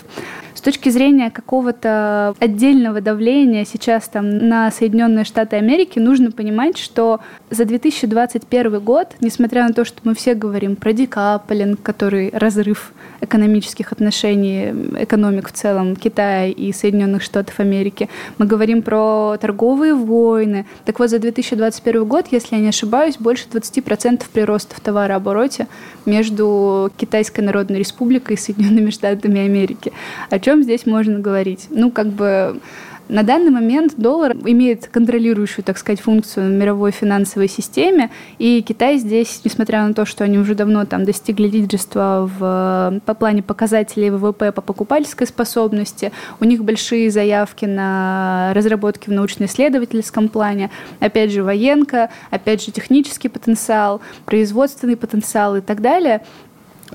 Точки 0.65 0.89
зрения 0.89 1.29
какого-то 1.29 2.33
отдельного 2.39 2.99
давления 2.99 3.65
сейчас 3.65 4.07
там 4.07 4.49
на 4.49 4.71
Соединенные 4.71 5.23
Штаты 5.23 5.57
Америки 5.57 5.99
нужно 5.99 6.31
понимать, 6.31 6.79
что 6.79 7.19
за 7.51 7.65
2021 7.65 8.79
год, 8.79 9.09
несмотря 9.21 9.67
на 9.67 9.73
то, 9.75 9.85
что 9.85 9.99
мы 10.05 10.15
все 10.15 10.33
говорим 10.33 10.75
про 10.75 10.91
декаплинг, 10.91 11.83
который 11.83 12.31
разрыв 12.33 12.93
экономических 13.21 13.91
отношений, 13.91 14.73
экономик 14.99 15.49
в 15.49 15.51
целом 15.51 15.95
Китая 15.95 16.47
и 16.47 16.71
Соединенных 16.71 17.21
Штатов 17.21 17.59
Америки, 17.59 18.09
мы 18.37 18.45
говорим 18.45 18.81
про 18.81 19.37
торговые 19.39 19.93
войны. 19.93 20.65
Так 20.85 20.99
вот, 20.99 21.09
за 21.09 21.19
2021 21.19 22.05
год, 22.05 22.27
если 22.31 22.55
я 22.55 22.61
не 22.61 22.69
ошибаюсь, 22.69 23.17
больше 23.17 23.45
20% 23.51 24.23
прироста 24.31 24.75
в 24.75 24.79
товарообороте 24.79 25.67
между 26.05 26.91
Китайской 26.97 27.41
Народной 27.41 27.79
Республикой 27.79 28.35
и 28.35 28.39
Соединенными 28.39 28.89
Штатами 28.89 29.41
Америки. 29.41 29.91
О 30.29 30.39
чем 30.39 30.63
здесь 30.63 30.85
можно 30.85 31.19
говорить? 31.19 31.67
Ну, 31.69 31.91
как 31.91 32.07
бы 32.07 32.59
на 33.07 33.23
данный 33.23 33.51
момент 33.51 33.93
доллар 33.97 34.33
имеет 34.33 34.87
контролирующую, 34.87 35.63
так 35.63 35.77
сказать, 35.77 36.01
функцию 36.01 36.47
в 36.47 36.51
мировой 36.51 36.91
финансовой 36.91 37.47
системе, 37.47 38.09
и 38.39 38.61
Китай 38.61 38.97
здесь, 38.97 39.41
несмотря 39.43 39.87
на 39.87 39.93
то, 39.93 40.05
что 40.05 40.23
они 40.23 40.37
уже 40.37 40.55
давно 40.55 40.85
там 40.85 41.05
достигли 41.05 41.47
лидерства 41.47 42.29
в, 42.39 43.01
по 43.05 43.13
плане 43.13 43.43
показателей 43.43 44.09
ВВП 44.09 44.51
по 44.51 44.61
покупательской 44.61 45.27
способности, 45.27 46.11
у 46.39 46.45
них 46.45 46.63
большие 46.63 47.11
заявки 47.11 47.65
на 47.65 48.51
разработки 48.53 49.09
в 49.09 49.13
научно-исследовательском 49.13 50.29
плане, 50.29 50.71
опять 50.99 51.31
же, 51.31 51.43
военка, 51.43 52.09
опять 52.31 52.63
же, 52.63 52.71
технический 52.71 53.29
потенциал, 53.29 54.01
производственный 54.25 54.97
потенциал 54.97 55.57
и 55.57 55.61
так 55.61 55.81
далее– 55.81 56.21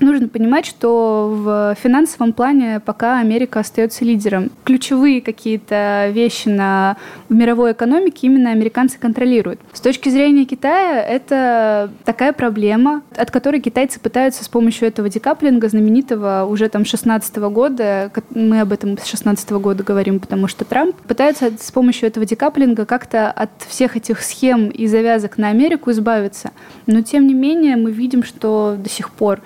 нужно 0.01 0.27
понимать, 0.27 0.65
что 0.65 1.29
в 1.31 1.75
финансовом 1.81 2.33
плане 2.33 2.79
пока 2.79 3.19
Америка 3.19 3.59
остается 3.59 4.05
лидером. 4.05 4.51
Ключевые 4.63 5.21
какие-то 5.21 6.09
вещи 6.11 6.49
на, 6.49 6.97
мировой 7.31 7.71
экономике 7.71 8.27
именно 8.27 8.51
американцы 8.51 8.99
контролируют. 8.99 9.59
С 9.73 9.81
точки 9.81 10.09
зрения 10.09 10.45
Китая 10.45 11.01
это 11.01 11.89
такая 12.03 12.33
проблема, 12.33 13.01
от 13.15 13.31
которой 13.31 13.61
китайцы 13.61 13.99
пытаются 13.99 14.43
с 14.43 14.47
помощью 14.47 14.87
этого 14.87 15.09
декаплинга 15.09 15.69
знаменитого 15.69 16.45
уже 16.49 16.69
там 16.69 16.85
16 16.85 17.35
года, 17.37 18.11
мы 18.31 18.61
об 18.61 18.73
этом 18.73 18.97
с 18.97 19.05
16 19.05 19.49
года 19.51 19.83
говорим, 19.83 20.19
потому 20.19 20.47
что 20.47 20.65
Трамп 20.65 20.95
пытается 20.95 21.51
с 21.59 21.71
помощью 21.71 22.07
этого 22.07 22.25
декаплинга 22.25 22.85
как-то 22.85 23.31
от 23.31 23.49
всех 23.67 23.95
этих 23.95 24.21
схем 24.21 24.69
и 24.69 24.87
завязок 24.87 25.37
на 25.37 25.49
Америку 25.49 25.91
избавиться. 25.91 26.51
Но 26.85 27.01
тем 27.01 27.27
не 27.27 27.33
менее 27.33 27.77
мы 27.77 27.91
видим, 27.91 28.23
что 28.23 28.75
до 28.77 28.89
сих 28.89 29.09
пор 29.09 29.41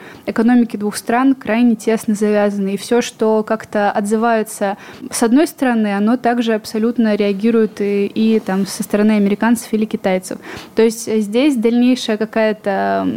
экономики 0.46 0.78
двух 0.78 0.96
стран 0.96 1.34
крайне 1.34 1.76
тесно 1.76 2.14
завязаны. 2.14 2.76
И 2.76 2.78
все, 2.78 3.02
что 3.02 3.44
как-то 3.44 3.92
отзывается 3.92 4.78
с 5.10 5.24
одной 5.24 5.48
стороны, 5.48 5.96
оно 5.96 6.18
также 6.18 6.54
абсолютно 6.54 7.16
реагирует 7.16 7.82
и, 7.82 8.06
и 8.06 8.40
там 8.40 8.68
со 8.68 8.84
стороны 8.84 9.14
американцев 9.14 9.74
или 9.74 9.86
китайцев. 9.86 10.38
То 10.76 10.84
есть 10.84 11.12
здесь 11.12 11.56
дальнейшая 11.56 12.18
какая-то 12.18 13.08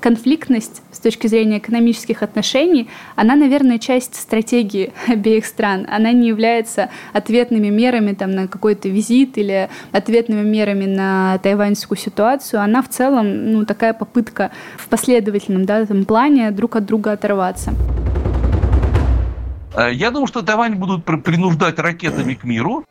конфликтность 0.00 0.82
с 0.92 1.00
точки 1.00 1.26
зрения 1.26 1.58
экономических 1.58 2.22
отношений, 2.22 2.88
она, 3.16 3.34
наверное, 3.36 3.78
часть 3.78 4.16
стратегии 4.16 4.92
обеих 5.08 5.46
стран. 5.46 5.86
Она 5.90 6.12
не 6.12 6.28
является 6.28 6.90
ответными 7.14 7.68
мерами 7.68 8.12
там, 8.12 8.32
на 8.32 8.46
какой-то 8.46 8.90
визит 8.90 9.38
или 9.38 9.70
ответными 9.92 10.46
мерами 10.46 10.84
на 10.84 11.38
тайваньскую 11.38 11.96
ситуацию. 11.96 12.60
Она 12.60 12.82
в 12.82 12.90
целом 12.90 13.52
ну, 13.52 13.64
такая 13.64 13.94
попытка 13.94 14.50
в 14.76 14.88
последовательном 14.88 15.64
да, 15.64 15.80
этом 15.80 16.04
плане 16.04 16.50
друг 16.50 16.63
от 16.72 16.84
друга 16.84 17.12
оторваться. 17.12 17.74
Э, 19.74 19.92
я 19.92 20.10
думаю, 20.10 20.26
что 20.26 20.42
Тайвань 20.42 20.74
будут 20.74 21.04
принуждать 21.04 21.78
ракетами 21.78 22.34
к 22.34 22.44
миру. 22.44 22.84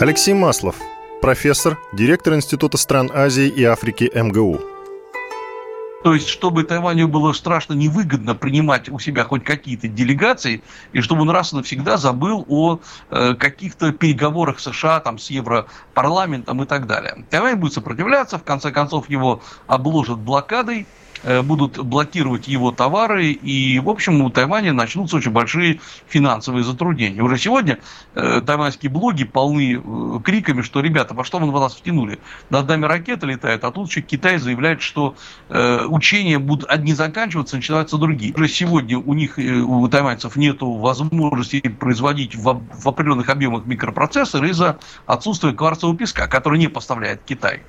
Алексей 0.00 0.34
Маслов, 0.34 0.76
профессор, 1.20 1.78
директор 1.92 2.34
Института 2.34 2.76
стран 2.76 3.10
Азии 3.12 3.48
и 3.48 3.64
Африки 3.64 4.10
МГУ. 4.14 4.60
То 6.04 6.14
есть, 6.14 6.28
чтобы 6.28 6.62
Тайваню 6.62 7.08
было 7.08 7.32
страшно 7.32 7.74
невыгодно 7.74 8.36
принимать 8.36 8.88
у 8.88 9.00
себя 9.00 9.24
хоть 9.24 9.42
какие-то 9.42 9.88
делегации, 9.88 10.62
и 10.92 11.00
чтобы 11.00 11.22
он 11.22 11.30
раз 11.30 11.52
и 11.52 11.56
навсегда 11.56 11.96
забыл 11.96 12.44
о 12.48 12.78
э, 13.10 13.34
каких-то 13.34 13.92
переговорах 13.92 14.60
США 14.60 15.00
там, 15.00 15.18
с 15.18 15.28
Европарламентом 15.30 16.62
и 16.62 16.66
так 16.66 16.86
далее. 16.86 17.24
Тайвань 17.30 17.56
будет 17.56 17.72
сопротивляться, 17.72 18.38
в 18.38 18.44
конце 18.44 18.70
концов 18.70 19.10
его 19.10 19.42
обложат 19.66 20.18
блокадой, 20.18 20.86
будут 21.22 21.78
блокировать 21.78 22.48
его 22.48 22.70
товары, 22.70 23.32
и, 23.32 23.78
в 23.80 23.88
общем, 23.88 24.20
у 24.22 24.30
Тайваня 24.30 24.72
начнутся 24.72 25.16
очень 25.16 25.30
большие 25.30 25.80
финансовые 26.06 26.64
затруднения. 26.64 27.22
Уже 27.22 27.38
сегодня 27.38 27.78
э, 28.14 28.40
тайваньские 28.44 28.90
блоги 28.90 29.24
полны 29.24 29.74
э, 29.76 30.20
криками, 30.22 30.62
что, 30.62 30.80
ребята, 30.80 31.14
во 31.14 31.24
что 31.24 31.38
вы 31.38 31.60
нас 31.60 31.74
втянули? 31.74 32.18
Над 32.50 32.68
нами 32.68 32.86
ракеты 32.86 33.26
летают, 33.26 33.64
а 33.64 33.70
тут 33.70 33.88
еще 33.88 34.00
Китай 34.00 34.38
заявляет, 34.38 34.82
что 34.82 35.16
э, 35.48 35.84
учения 35.86 36.38
будут 36.38 36.68
одни 36.68 36.94
заканчиваться, 36.94 37.56
начинаются 37.56 37.98
другие. 37.98 38.34
Уже 38.34 38.48
сегодня 38.48 38.98
у 38.98 39.14
них, 39.14 39.38
э, 39.38 39.60
у 39.60 39.86
тайваньцев, 39.88 40.36
нет 40.36 40.58
возможности 40.60 41.60
производить 41.60 42.34
в, 42.34 42.62
в 42.72 42.88
определенных 42.88 43.28
объемах 43.28 43.66
микропроцессоры 43.66 44.50
из-за 44.50 44.78
отсутствия 45.06 45.52
кварцевого 45.52 45.96
песка, 45.96 46.26
который 46.26 46.58
не 46.58 46.68
поставляет 46.68 47.22
Китай. 47.24 47.62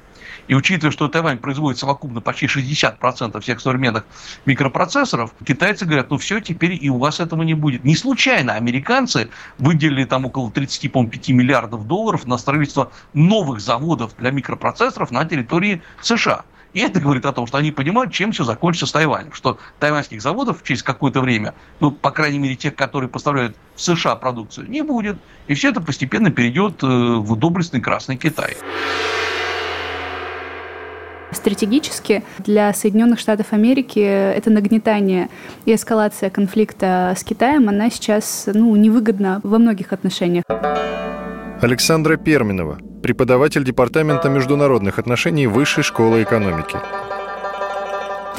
И 0.50 0.56
учитывая, 0.56 0.92
что 0.92 1.08
Тайвань 1.08 1.38
производит 1.38 1.78
совокупно 1.78 2.22
почти 2.22 2.48
60% 2.48 3.40
всех 3.40 3.62
современных 3.62 4.04
микропроцессоров, 4.48 5.32
китайцы 5.46 5.86
говорят, 5.86 6.10
ну 6.10 6.18
все, 6.18 6.40
теперь 6.40 6.78
и 6.82 6.90
у 6.90 6.98
вас 6.98 7.20
этого 7.20 7.44
не 7.44 7.54
будет. 7.54 7.84
Не 7.84 7.96
случайно 7.96 8.56
американцы 8.56 9.30
выделили 9.60 10.06
там 10.06 10.26
около 10.26 10.50
35 10.50 11.30
миллиардов 11.30 11.86
долларов 11.86 12.26
на 12.26 12.40
строительство 12.40 12.92
новых 13.14 13.60
заводов 13.60 14.16
для 14.18 14.32
микропроцессоров 14.32 15.12
на 15.12 15.24
территории 15.24 15.84
США. 16.02 16.44
И 16.74 16.80
это 16.80 17.00
говорит 17.00 17.28
о 17.28 17.32
том, 17.32 17.46
что 17.46 17.60
они 17.60 17.72
понимают, 17.72 18.12
чем 18.12 18.32
все 18.32 18.44
закончится 18.44 18.88
с 18.88 18.92
Тайванем. 18.92 19.34
Что 19.34 19.60
тайваньских 19.80 20.20
заводов 20.20 20.64
через 20.64 20.82
какое-то 20.82 21.22
время, 21.22 21.54
ну, 21.80 21.92
по 21.92 22.10
крайней 22.10 22.40
мере, 22.40 22.56
тех, 22.56 22.74
которые 22.74 23.10
поставляют 23.10 23.56
в 23.76 23.82
США 23.82 24.16
продукцию, 24.16 24.68
не 24.68 24.82
будет. 24.82 25.18
И 25.48 25.54
все 25.54 25.70
это 25.70 25.80
постепенно 25.80 26.32
перейдет 26.32 26.84
э, 26.84 26.88
в 26.88 27.36
доблестный 27.36 27.82
Красный 27.82 28.18
Китай. 28.18 28.56
Стратегически 31.32 32.24
для 32.40 32.74
Соединенных 32.74 33.20
Штатов 33.20 33.48
Америки 33.52 34.00
это 34.00 34.50
нагнетание 34.50 35.30
и 35.66 35.74
эскалация 35.74 36.30
конфликта 36.30 37.14
с 37.18 37.24
Китаем, 37.24 37.70
она 37.70 37.90
сейчас 37.90 38.50
ну, 38.52 38.76
невыгодна 38.76 39.40
во 39.44 39.60
многих 39.60 39.94
отношениях. 39.94 40.44
Александра 41.62 42.16
Перминова, 42.16 42.80
преподаватель 43.04 43.64
Департамента 43.64 44.30
международных 44.30 44.98
отношений 44.98 45.46
Высшей 45.46 45.84
школы 45.84 46.24
экономики 46.24 46.78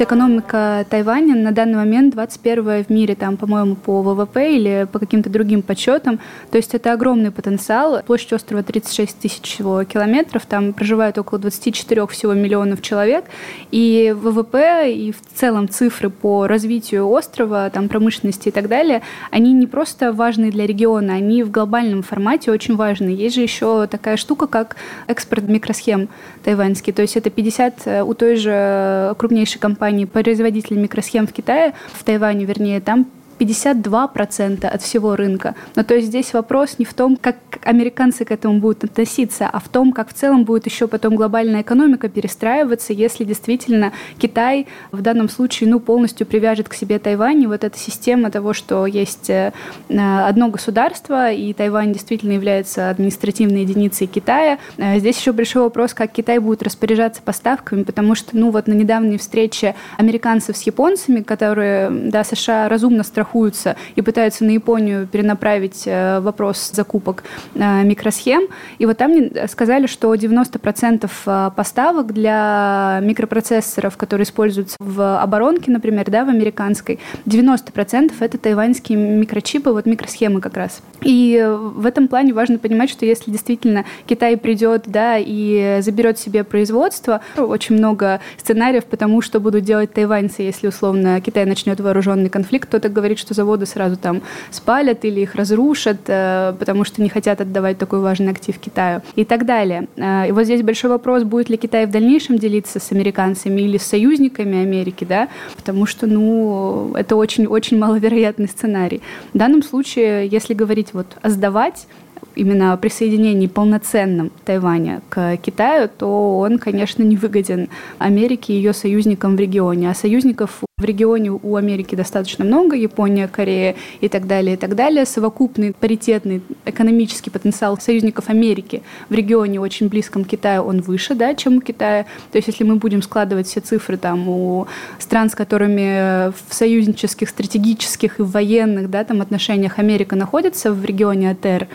экономика 0.04 0.86
Тайваня 0.88 1.34
на 1.34 1.52
данный 1.52 1.76
момент 1.76 2.14
21 2.14 2.84
в 2.84 2.90
мире, 2.90 3.14
там, 3.14 3.36
по-моему, 3.36 3.76
по 3.76 4.02
ВВП 4.02 4.54
или 4.54 4.86
по 4.90 4.98
каким-то 4.98 5.30
другим 5.30 5.62
подсчетам. 5.62 6.18
То 6.50 6.56
есть 6.56 6.74
это 6.74 6.92
огромный 6.92 7.30
потенциал. 7.30 8.02
Площадь 8.02 8.32
острова 8.32 8.62
36 8.62 9.18
тысяч 9.18 9.56
километров, 9.56 10.46
там 10.46 10.72
проживает 10.72 11.18
около 11.18 11.38
24 11.38 12.06
всего 12.06 12.32
миллионов 12.32 12.82
человек. 12.82 13.24
И 13.70 14.14
ВВП, 14.16 14.92
и 14.92 15.12
в 15.12 15.20
целом 15.34 15.68
цифры 15.68 16.10
по 16.10 16.46
развитию 16.46 17.08
острова, 17.08 17.70
там, 17.70 17.88
промышленности 17.88 18.48
и 18.48 18.52
так 18.52 18.68
далее, 18.68 19.02
они 19.30 19.52
не 19.52 19.66
просто 19.66 20.12
важны 20.12 20.50
для 20.50 20.66
региона, 20.66 21.14
они 21.14 21.42
в 21.42 21.50
глобальном 21.50 22.02
формате 22.02 22.50
очень 22.50 22.76
важны. 22.76 23.10
Есть 23.10 23.34
же 23.34 23.42
еще 23.42 23.86
такая 23.86 24.16
штука, 24.16 24.46
как 24.46 24.76
экспорт 25.06 25.44
микросхем 25.48 26.08
тайваньский. 26.42 26.92
То 26.92 27.02
есть 27.02 27.16
это 27.16 27.30
50 27.30 27.74
э, 27.84 28.02
у 28.02 28.14
той 28.14 28.36
же 28.36 29.14
крупнейшей 29.18 29.60
компании 29.60 29.89
компаний, 29.90 30.06
производителей 30.06 30.80
микросхем 30.80 31.26
в 31.26 31.32
Китае, 31.32 31.72
в 31.92 32.04
Тайване, 32.04 32.44
вернее, 32.44 32.80
там 32.80 33.06
52% 33.40 34.66
от 34.66 34.82
всего 34.82 35.16
рынка. 35.16 35.54
Но 35.74 35.82
то 35.82 35.94
есть 35.94 36.08
здесь 36.08 36.34
вопрос 36.34 36.78
не 36.78 36.84
в 36.84 36.92
том, 36.92 37.16
как 37.16 37.36
американцы 37.64 38.24
к 38.24 38.30
этому 38.30 38.60
будут 38.60 38.84
относиться, 38.84 39.48
а 39.50 39.58
в 39.58 39.68
том, 39.68 39.92
как 39.92 40.10
в 40.10 40.12
целом 40.12 40.44
будет 40.44 40.66
еще 40.66 40.86
потом 40.86 41.16
глобальная 41.16 41.62
экономика 41.62 42.08
перестраиваться, 42.08 42.92
если 42.92 43.24
действительно 43.24 43.92
Китай 44.18 44.66
в 44.92 45.00
данном 45.00 45.28
случае 45.28 45.70
ну, 45.70 45.80
полностью 45.80 46.26
привяжет 46.26 46.68
к 46.68 46.74
себе 46.74 46.98
Тайвань. 46.98 47.42
И 47.42 47.46
вот 47.46 47.64
эта 47.64 47.78
система 47.78 48.30
того, 48.30 48.52
что 48.52 48.84
есть 48.86 49.30
э, 49.30 49.52
одно 49.88 50.48
государство, 50.48 51.32
и 51.32 51.52
Тайвань 51.54 51.92
действительно 51.92 52.32
является 52.32 52.90
административной 52.90 53.62
единицей 53.62 54.06
Китая. 54.06 54.58
Э, 54.76 54.98
здесь 54.98 55.18
еще 55.18 55.32
большой 55.32 55.62
вопрос, 55.62 55.94
как 55.94 56.12
Китай 56.12 56.38
будет 56.38 56.62
распоряжаться 56.62 57.22
поставками, 57.22 57.84
потому 57.84 58.14
что 58.14 58.36
ну, 58.36 58.50
вот 58.50 58.66
на 58.66 58.74
недавней 58.74 59.16
встрече 59.16 59.74
американцев 59.96 60.56
с 60.56 60.62
японцами, 60.62 61.22
которые 61.22 61.88
да, 61.90 62.22
США 62.22 62.68
разумно 62.68 63.02
страхуют 63.02 63.29
страхуются 63.30 63.76
и 63.94 64.02
пытаются 64.02 64.44
на 64.44 64.50
Японию 64.50 65.06
перенаправить 65.06 65.84
э, 65.86 66.20
вопрос 66.20 66.70
закупок 66.72 67.22
э, 67.54 67.82
микросхем. 67.84 68.48
И 68.78 68.86
вот 68.86 68.98
там 68.98 69.12
сказали, 69.48 69.86
что 69.86 70.14
90% 70.14 71.08
э, 71.26 71.50
поставок 71.54 72.12
для 72.12 73.00
микропроцессоров, 73.02 73.96
которые 73.96 74.24
используются 74.24 74.76
в 74.80 75.22
оборонке, 75.22 75.70
например, 75.70 76.10
да, 76.10 76.24
в 76.24 76.28
американской, 76.28 76.98
90% 77.26 78.12
это 78.18 78.38
тайваньские 78.38 78.98
микрочипы, 78.98 79.70
вот 79.70 79.86
микросхемы 79.86 80.40
как 80.40 80.56
раз. 80.56 80.82
И 81.02 81.46
в 81.46 81.86
этом 81.86 82.08
плане 82.08 82.32
важно 82.32 82.58
понимать, 82.58 82.90
что 82.90 83.06
если 83.06 83.30
действительно 83.30 83.84
Китай 84.06 84.36
придет 84.36 84.84
да, 84.86 85.16
и 85.18 85.78
заберет 85.80 86.18
себе 86.18 86.42
производство, 86.42 87.20
очень 87.36 87.76
много 87.76 88.20
сценариев 88.38 88.84
потому 88.86 89.22
что 89.22 89.40
будут 89.40 89.64
делать 89.64 89.92
тайваньцы, 89.92 90.42
если 90.42 90.66
условно 90.66 91.20
Китай 91.20 91.44
начнет 91.44 91.80
вооруженный 91.80 92.28
конфликт. 92.28 92.68
Кто-то 92.68 92.88
говорит, 92.88 93.19
что 93.20 93.34
заводы 93.34 93.66
сразу 93.66 93.96
там 93.96 94.22
спалят 94.50 95.04
или 95.04 95.20
их 95.20 95.34
разрушат, 95.34 95.98
э, 96.06 96.54
потому 96.58 96.84
что 96.84 97.02
не 97.02 97.08
хотят 97.08 97.40
отдавать 97.40 97.78
такой 97.78 98.00
важный 98.00 98.30
актив 98.32 98.58
Китаю 98.58 99.02
и 99.14 99.24
так 99.24 99.46
далее. 99.46 99.88
Э, 99.96 100.28
и 100.28 100.32
вот 100.32 100.44
здесь 100.44 100.62
большой 100.62 100.90
вопрос, 100.90 101.22
будет 101.22 101.48
ли 101.50 101.56
Китай 101.56 101.86
в 101.86 101.90
дальнейшем 101.90 102.38
делиться 102.38 102.80
с 102.80 102.92
американцами 102.92 103.60
или 103.60 103.78
с 103.78 103.82
союзниками 103.82 104.62
Америки, 104.62 105.04
да, 105.04 105.28
потому 105.56 105.86
что, 105.86 106.06
ну, 106.06 106.92
это 106.94 107.16
очень-очень 107.16 107.78
маловероятный 107.78 108.48
сценарий. 108.48 109.02
В 109.34 109.38
данном 109.38 109.62
случае, 109.62 110.26
если 110.26 110.54
говорить 110.54 110.88
вот 110.92 111.06
о 111.22 111.30
сдавать, 111.30 111.86
именно 112.34 112.72
о 112.72 112.76
присоединении 112.76 113.46
полноценном 113.46 114.30
Тайваня 114.44 115.02
к 115.08 115.36
Китаю, 115.38 115.88
то 115.88 116.38
он, 116.38 116.58
конечно, 116.58 117.02
не 117.02 117.16
выгоден 117.16 117.68
Америке 117.98 118.52
и 118.52 118.56
ее 118.56 118.72
союзникам 118.72 119.36
в 119.36 119.40
регионе. 119.40 119.90
А 119.90 119.94
союзников 119.94 120.62
в 120.80 120.84
регионе 120.84 121.30
у 121.30 121.56
Америки 121.56 121.94
достаточно 121.94 122.44
много, 122.44 122.74
Япония, 122.74 123.28
Корея 123.28 123.76
и 124.00 124.08
так 124.08 124.26
далее, 124.26 124.54
и 124.54 124.56
так 124.56 124.74
далее. 124.74 125.04
Совокупный 125.04 125.74
паритетный 125.78 126.40
экономический 126.64 127.28
потенциал 127.28 127.78
союзников 127.78 128.30
Америки 128.30 128.82
в 129.10 129.14
регионе 129.14 129.60
очень 129.60 129.88
близком 129.88 130.24
к 130.24 130.28
Китаю, 130.28 130.62
он 130.62 130.80
выше, 130.80 131.14
да, 131.14 131.34
чем 131.34 131.58
у 131.58 131.60
Китая. 131.60 132.06
То 132.32 132.38
есть 132.38 132.48
если 132.48 132.64
мы 132.64 132.76
будем 132.76 133.02
складывать 133.02 133.46
все 133.46 133.60
цифры 133.60 133.98
там 133.98 134.28
у 134.28 134.66
стран, 134.98 135.28
с 135.28 135.34
которыми 135.34 136.30
в 136.30 136.54
союзнических, 136.54 137.28
стратегических 137.28 138.18
и 138.18 138.22
военных 138.22 138.90
да, 138.90 139.04
там, 139.04 139.20
отношениях 139.20 139.78
Америка 139.78 140.16
находится 140.16 140.72
в 140.72 140.82
регионе 140.84 141.32
АТР, 141.32 141.68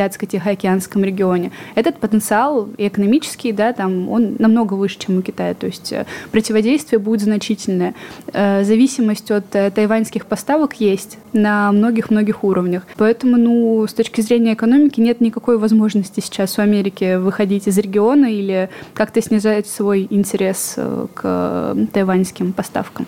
Азиатско-Тихоокеанском 0.00 1.04
регионе, 1.04 1.52
этот 1.74 1.98
потенциал 1.98 2.68
и 2.76 2.88
экономический, 2.88 3.52
да, 3.52 3.72
там, 3.72 4.08
он 4.08 4.36
намного 4.38 4.74
выше, 4.74 4.98
чем 4.98 5.18
у 5.18 5.22
Китая. 5.22 5.54
То 5.54 5.66
есть 5.66 5.92
э, 5.92 6.06
противодействие 6.32 6.98
будет 6.98 7.20
значительное 7.20 7.94
э, 8.32 8.64
зависимость 8.64 9.30
от 9.30 9.54
э, 9.54 9.70
тайваньских 9.70 10.26
поставок 10.26 10.80
есть 10.80 11.18
на 11.32 11.70
многих-многих 11.72 12.44
уровнях. 12.44 12.86
Поэтому, 12.96 13.36
ну, 13.36 13.86
с 13.86 13.92
точки 13.92 14.20
зрения 14.20 14.54
экономики 14.54 15.00
нет 15.00 15.20
никакой 15.20 15.58
возможности 15.58 16.20
сейчас 16.20 16.58
у 16.58 16.62
Америки 16.62 17.16
выходить 17.16 17.66
из 17.66 17.78
региона 17.78 18.26
или 18.26 18.70
как-то 18.94 19.22
снижать 19.22 19.66
свой 19.66 20.06
интерес 20.10 20.76
к 21.14 21.76
тайваньским 21.92 22.52
поставкам. 22.52 23.06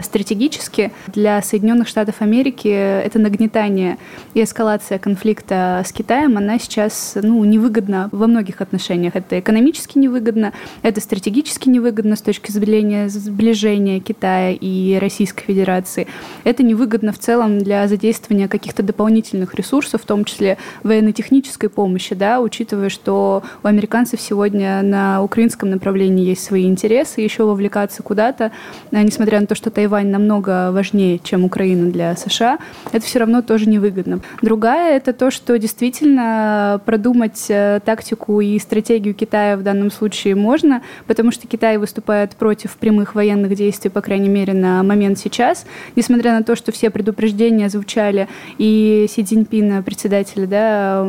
Стратегически 0.00 0.92
для 1.08 1.42
Соединенных 1.42 1.88
Штатов 1.88 2.16
Америки 2.20 2.68
это 2.68 3.18
нагнетание 3.18 3.98
и 4.32 4.42
эскалация 4.42 4.98
конфликта 4.98 5.82
с 5.84 5.92
Китаем, 5.92 6.38
она 6.38 6.58
сейчас 6.60 7.16
ну, 7.20 7.42
невыгодна 7.42 8.08
во 8.12 8.28
многих 8.28 8.60
отношениях. 8.60 9.16
Это 9.16 9.40
экономически 9.40 9.98
невыгодно, 9.98 10.52
это 10.82 11.00
стратегически 11.00 11.68
невыгодно 11.68 12.14
с 12.14 12.22
точки 12.22 12.52
зрения 12.52 13.08
сближения 13.08 13.98
Китая 13.98 14.52
и 14.52 14.96
Российской 14.98 15.44
Федерации. 15.44 16.06
Это 16.44 16.62
невыгодно 16.62 17.12
в 17.12 17.18
целом 17.18 17.58
для 17.58 17.88
задействования 17.88 18.46
каких-то 18.46 18.84
дополнительных 18.84 19.56
ресурсов, 19.56 20.02
в 20.02 20.06
том 20.06 20.24
числе 20.24 20.58
военно-технической 20.84 21.70
помощи, 21.70 22.14
да, 22.14 22.40
учитывая, 22.40 22.88
что 22.88 23.42
у 23.64 23.66
американцев 23.66 24.20
сегодня 24.20 24.80
на 24.82 25.22
украинском 25.24 25.70
направлении 25.70 26.24
есть 26.24 26.44
свои 26.44 26.66
интересы, 26.66 27.20
еще 27.20 27.44
вовлекаться 27.44 28.04
куда-то, 28.04 28.52
несмотря 28.92 29.40
на 29.40 29.46
то, 29.46 29.56
что 29.56 29.70
Тайвань 29.70 29.87
Тайвань 29.88 30.08
намного 30.08 30.70
важнее, 30.70 31.18
чем 31.18 31.44
Украина 31.44 31.90
для 31.90 32.14
США, 32.14 32.58
это 32.92 33.06
все 33.06 33.20
равно 33.20 33.40
тоже 33.40 33.66
невыгодно. 33.70 34.20
Другая– 34.42 34.96
это 34.98 35.14
то, 35.14 35.30
что 35.30 35.58
действительно 35.58 36.78
продумать 36.84 37.46
э, 37.48 37.80
тактику 37.82 38.42
и 38.42 38.58
стратегию 38.58 39.14
Китая 39.14 39.56
в 39.56 39.62
данном 39.62 39.90
случае 39.90 40.34
можно, 40.34 40.82
потому 41.06 41.32
что 41.32 41.46
Китай 41.46 41.78
выступает 41.78 42.32
против 42.32 42.76
прямых 42.76 43.14
военных 43.14 43.54
действий, 43.54 43.88
по 43.88 44.02
крайней 44.02 44.28
мере, 44.28 44.52
на 44.52 44.82
момент 44.82 45.18
сейчас, 45.18 45.64
несмотря 45.96 46.32
на 46.32 46.42
то, 46.42 46.54
что 46.54 46.70
все 46.70 46.90
предупреждения 46.90 47.70
звучали, 47.70 48.28
и 48.58 49.06
Си 49.08 49.24
Цзиньпина, 49.24 49.82
председателя 49.82 50.46
да, 50.46 51.06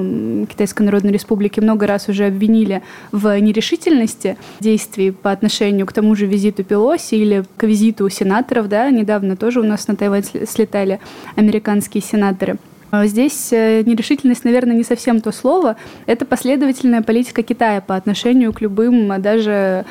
Китайской 0.49 0.83
Народной 0.83 1.11
Республики, 1.11 1.59
много 1.59 1.85
раз 1.85 2.07
уже 2.07 2.27
обвинили 2.27 2.81
в 3.11 3.37
нерешительности 3.41 4.37
действий 4.61 5.11
по 5.11 5.31
отношению 5.31 5.85
к 5.85 5.91
тому 5.91 6.15
же 6.15 6.25
визиту 6.27 6.63
Пелоси 6.63 7.15
или 7.15 7.43
к 7.57 7.63
визиту 7.63 8.07
сенаторов. 8.07 8.68
Да, 8.69 8.91
недавно 8.91 9.35
тоже 9.35 9.61
у 9.61 9.63
нас 9.63 9.87
на 9.87 9.95
Тайвань 9.95 10.23
слетали 10.23 10.99
американские 11.35 12.03
сенаторы. 12.03 12.59
А 12.91 13.05
здесь 13.05 13.49
э, 13.51 13.83
нерешительность, 13.85 14.43
наверное, 14.45 14.75
не 14.75 14.83
совсем 14.83 15.21
то 15.21 15.31
слово. 15.31 15.75
Это 16.07 16.25
последовательная 16.25 17.03
политика 17.03 17.43
Китая 17.43 17.81
по 17.81 17.95
отношению 17.95 18.51
к 18.51 18.61
любым, 18.61 19.11
а 19.11 19.19
даже, 19.19 19.85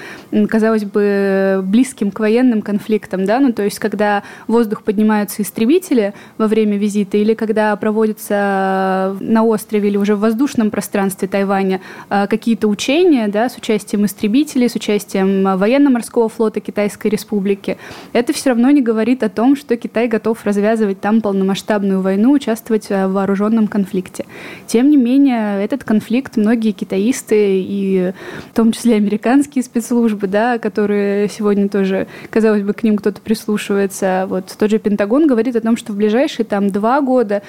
казалось 0.48 0.84
бы, 0.84 1.60
близким 1.62 2.10
к 2.10 2.18
военным 2.18 2.60
конфликтам. 2.60 3.24
Да? 3.24 3.38
Ну, 3.38 3.52
то 3.52 3.62
есть, 3.62 3.78
когда 3.78 4.24
в 4.48 4.52
воздух 4.52 4.82
поднимаются 4.82 5.42
истребители 5.42 6.12
во 6.38 6.48
время 6.48 6.76
визита 6.76 7.18
или 7.18 7.34
когда 7.34 7.74
проводятся 7.76 9.16
на 9.20 9.44
острове 9.44 9.88
или 9.90 9.96
уже 9.96 10.16
в 10.16 10.20
воздушном 10.20 10.70
пространстве 10.70 11.28
Тайваня 11.28 11.80
а, 12.08 12.26
какие-то 12.26 12.66
учения 12.66 13.28
да, 13.28 13.48
с 13.48 13.56
участием 13.56 14.06
истребителей, 14.06 14.68
с 14.68 14.74
участием 14.74 15.56
военно-морского 15.56 16.28
флота 16.28 16.60
Китайской 16.60 17.08
Республики, 17.08 17.78
это 18.12 18.32
все 18.32 18.50
равно 18.50 18.70
не 18.70 18.82
говорит 18.82 19.22
о 19.22 19.28
том, 19.28 19.54
что 19.54 19.76
Китай 19.76 20.08
готов 20.08 20.44
развязывать 20.44 21.00
там 21.00 21.20
полномасштабную 21.20 22.00
войну, 22.00 22.32
участвовать 22.32 22.87
в 22.88 23.08
вооруженном 23.08 23.68
конфликте. 23.68 24.26
Тем 24.66 24.90
не 24.90 24.96
менее, 24.96 25.64
этот 25.64 25.84
конфликт 25.84 26.36
многие 26.36 26.72
китаисты 26.72 27.60
и 27.60 28.12
в 28.52 28.56
том 28.56 28.72
числе 28.72 28.96
американские 28.96 29.62
спецслужбы, 29.62 30.26
да, 30.26 30.58
которые 30.58 31.28
сегодня 31.28 31.68
тоже, 31.68 32.06
казалось 32.30 32.62
бы, 32.62 32.72
к 32.72 32.82
ним 32.82 32.96
кто-то 32.96 33.20
прислушивается, 33.20 34.26
вот 34.28 34.54
тот 34.58 34.70
же 34.70 34.78
Пентагон 34.78 35.26
говорит 35.26 35.56
о 35.56 35.60
том, 35.60 35.76
что 35.76 35.92
в 35.92 35.96
ближайшие 35.96 36.46
там 36.46 36.70
два 36.70 37.00
года 37.00 37.42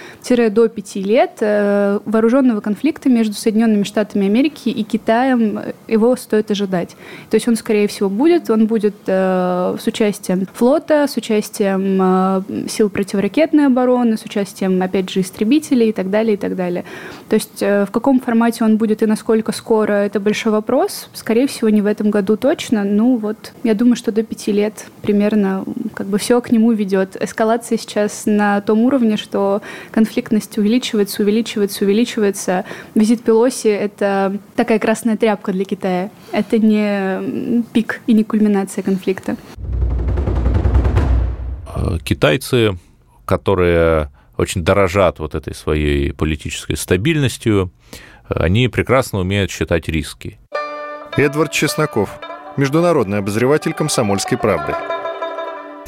до 0.50 0.68
пяти 0.68 1.02
лет 1.04 1.38
э, 1.42 2.00
вооруженного 2.06 2.62
конфликта 2.62 3.10
между 3.10 3.34
Соединенными 3.34 3.84
Штатами 3.84 4.26
Америки 4.28 4.70
и 4.70 4.84
Китаем 4.84 5.60
его 5.88 6.16
стоит 6.16 6.52
ожидать. 6.52 6.96
То 7.30 7.36
есть 7.36 7.48
он, 7.48 7.56
скорее 7.56 7.88
всего, 7.88 8.10
будет, 8.10 8.50
он 8.50 8.68
будет 8.68 8.96
э, 9.08 9.78
с 9.80 9.88
участием 9.88 10.48
флота, 10.54 11.08
с 11.08 11.18
участием 11.18 12.00
э, 12.02 12.68
сил 12.70 12.90
противоракетной 12.90 13.68
обороны, 13.68 14.18
с 14.18 14.24
участием, 14.24 14.82
опять 14.82 15.10
же, 15.10 15.22
истребителей 15.30 15.90
и 15.90 15.92
так 15.92 16.10
далее, 16.10 16.34
и 16.34 16.38
так 16.38 16.56
далее. 16.56 16.84
То 17.30 17.36
есть 17.36 17.62
э, 17.62 17.86
в 17.86 17.92
каком 17.92 18.20
формате 18.20 18.64
он 18.64 18.78
будет 18.78 19.02
и 19.02 19.06
насколько 19.06 19.52
скоро, 19.52 19.94
это 19.94 20.20
большой 20.20 20.52
вопрос. 20.52 21.10
Скорее 21.14 21.48
всего, 21.48 21.70
не 21.70 21.82
в 21.82 21.86
этом 21.86 22.10
году 22.10 22.38
точно. 22.38 22.84
Ну 22.84 23.18
вот, 23.18 23.54
я 23.64 23.74
думаю, 23.74 23.96
что 23.96 24.12
до 24.12 24.24
пяти 24.24 24.52
лет 24.52 24.88
примерно 25.02 25.64
как 25.94 26.08
бы 26.08 26.18
все 26.18 26.42
к 26.42 26.52
нему 26.52 26.72
ведет. 26.72 27.16
Эскалация 27.22 27.78
сейчас 27.78 28.24
на 28.26 28.62
том 28.62 28.82
уровне, 28.82 29.18
что 29.18 29.62
конфликтность 29.92 30.58
увеличивается, 30.58 31.22
увеличивается, 31.22 31.86
увеличивается. 31.86 32.66
Визит 32.96 33.22
Пелоси— 33.22 33.68
это 33.68 34.38
такая 34.56 34.80
красная 34.80 35.18
тряпка 35.18 35.52
для 35.52 35.66
Китая. 35.66 36.10
Это 36.32 36.58
не 36.58 37.64
пик 37.74 38.02
и 38.08 38.14
не 38.14 38.24
кульминация 38.24 38.84
конфликта. 38.84 39.38
Китайцы, 42.04 42.78
которые 43.26 44.10
очень 44.40 44.64
дорожат 44.64 45.20
вот 45.20 45.36
этой 45.36 45.54
своей 45.54 46.14
политической 46.14 46.76
стабильностью, 46.78 47.74
они 48.30 48.70
прекрасно 48.70 49.20
умеют 49.20 49.52
считать 49.52 49.90
риски. 49.90 50.40
Эдвард 51.18 51.52
Чесноков, 51.52 52.10
международный 52.56 53.18
обозреватель 53.18 53.74
«Комсомольской 53.74 54.38
правды». 54.38 54.74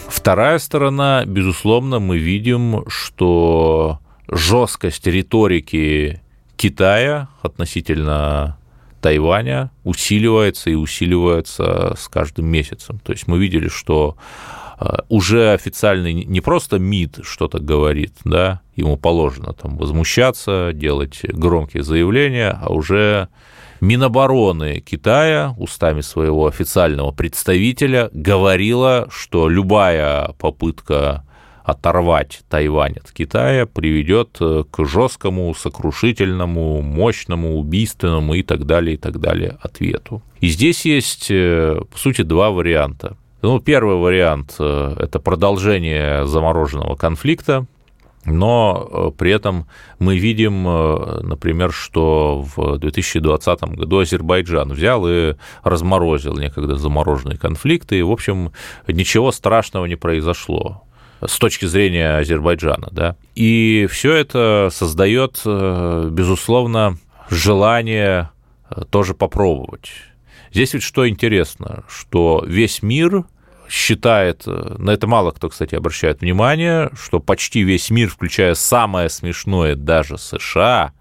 Вторая 0.09 0.59
сторона, 0.59 1.23
безусловно, 1.25 1.99
мы 1.99 2.17
видим, 2.17 2.83
что 2.89 3.99
жесткость 4.27 5.07
риторики 5.07 6.21
Китая 6.57 7.29
относительно 7.41 8.57
Тайваня 8.99 9.71
усиливается 9.85 10.69
и 10.69 10.75
усиливается 10.75 11.95
с 11.97 12.09
каждым 12.09 12.47
месяцем. 12.47 12.99
То 12.99 13.13
есть 13.13 13.27
мы 13.27 13.39
видели, 13.39 13.69
что 13.69 14.17
уже 15.09 15.53
официальный 15.53 16.13
не 16.13 16.41
просто 16.41 16.79
МИД 16.79 17.19
что-то 17.23 17.59
говорит, 17.59 18.13
да, 18.23 18.61
ему 18.75 18.97
положено 18.97 19.53
там 19.53 19.77
возмущаться, 19.77 20.71
делать 20.73 21.21
громкие 21.23 21.83
заявления, 21.83 22.57
а 22.61 22.71
уже 22.73 23.29
Минобороны 23.81 24.79
Китая 24.79 25.55
устами 25.57 26.01
своего 26.01 26.45
официального 26.45 27.11
представителя 27.11 28.09
говорила, 28.13 29.07
что 29.09 29.49
любая 29.49 30.33
попытка 30.37 31.25
оторвать 31.63 32.41
Тайвань 32.49 32.97
от 33.03 33.11
Китая 33.11 33.65
приведет 33.65 34.37
э, 34.39 34.63
к 34.69 34.85
жесткому, 34.85 35.53
сокрушительному, 35.55 36.81
мощному, 36.81 37.57
убийственному 37.57 38.35
и 38.35 38.43
так 38.43 38.65
далее, 38.65 38.95
и 38.95 38.97
так 38.97 39.19
далее 39.19 39.57
ответу. 39.61 40.21
И 40.39 40.49
здесь 40.49 40.85
есть, 40.85 41.27
э, 41.29 41.81
по 41.89 41.97
сути, 41.97 42.23
два 42.23 42.51
варианта. 42.51 43.15
Ну, 43.41 43.59
первый 43.59 43.95
вариант 43.95 44.55
э,– 44.59 44.95
это 44.99 45.19
продолжение 45.19 46.27
замороженного 46.27 46.95
конфликта, 46.95 47.65
но 48.23 48.87
э, 48.91 49.11
при 49.17 49.31
этом 49.31 49.67
мы 49.97 50.15
видим, 50.19 50.67
э, 50.67 51.21
например, 51.23 51.71
что 51.71 52.45
в 52.55 52.77
2020 52.77 53.61
году 53.63 53.97
Азербайджан 53.99 54.71
взял 54.71 55.07
и 55.07 55.33
разморозил 55.63 56.37
некогда 56.37 56.75
замороженные 56.75 57.39
конфликты, 57.39 57.97
и, 57.97 58.03
в 58.03 58.11
общем, 58.11 58.51
ничего 58.87 59.31
страшного 59.31 59.87
не 59.87 59.95
произошло 59.95 60.83
с 61.25 61.39
точки 61.39 61.65
зрения 61.65 62.17
Азербайджана, 62.17 62.89
да. 62.91 63.15
И 63.33 63.87
все 63.89 64.13
это 64.13 64.69
создает, 64.71 65.41
безусловно, 65.45 66.97
желание 67.29 68.29
тоже 68.89 69.13
попробовать. 69.13 69.91
Здесь 70.51 70.73
ведь 70.73 70.83
что 70.83 71.07
интересно, 71.07 71.83
что 71.87 72.43
весь 72.45 72.81
мир 72.81 73.25
считает, 73.69 74.43
на 74.45 74.91
это 74.91 75.07
мало 75.07 75.31
кто, 75.31 75.49
кстати, 75.49 75.75
обращает 75.75 76.21
внимание, 76.21 76.89
что 76.93 77.19
почти 77.19 77.61
весь 77.61 77.89
мир, 77.89 78.09
включая 78.09 78.53
самое 78.53 79.09
смешное, 79.09 79.75
даже 79.75 80.17
США, 80.17 80.91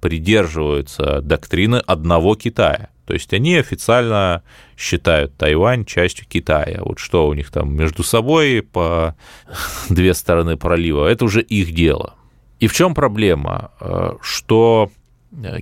придерживаются 0.00 1.20
доктрины 1.20 1.76
одного 1.76 2.36
Китая. 2.36 2.90
То 3.04 3.14
есть 3.14 3.32
они 3.32 3.56
официально 3.56 4.44
считают 4.76 5.36
Тайвань 5.36 5.84
частью 5.84 6.26
Китая. 6.28 6.80
Вот 6.84 7.00
что 7.00 7.26
у 7.26 7.34
них 7.34 7.50
там 7.50 7.74
между 7.74 8.04
собой 8.04 8.62
по 8.62 9.16
две 9.88 10.14
стороны 10.14 10.56
пролива, 10.56 11.08
это 11.08 11.24
уже 11.24 11.42
их 11.42 11.74
дело. 11.74 12.14
И 12.60 12.68
в 12.68 12.72
чем 12.72 12.94
проблема? 12.94 13.72
Э, 13.80 14.12
что 14.22 14.92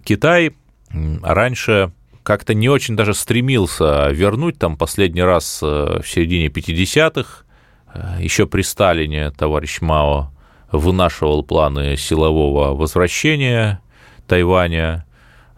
Китай 0.05 0.55
раньше 1.23 1.93
как-то 2.29 2.53
не 2.53 2.69
очень 2.69 2.95
даже 2.95 3.15
стремился 3.15 4.11
вернуть 4.11 4.59
там 4.59 4.77
последний 4.77 5.23
раз 5.23 5.61
э, 5.63 6.03
в 6.03 6.07
середине 6.07 6.49
50-х, 6.49 7.47
э, 7.95 8.19
еще 8.21 8.47
при 8.47 8.61
Сталине 8.61 9.31
товарищ 9.31 9.81
Мао 9.81 10.31
вынашивал 10.71 11.43
планы 11.43 11.97
силового 11.97 12.75
возвращения 12.75 13.81
Тайваня. 14.27 15.07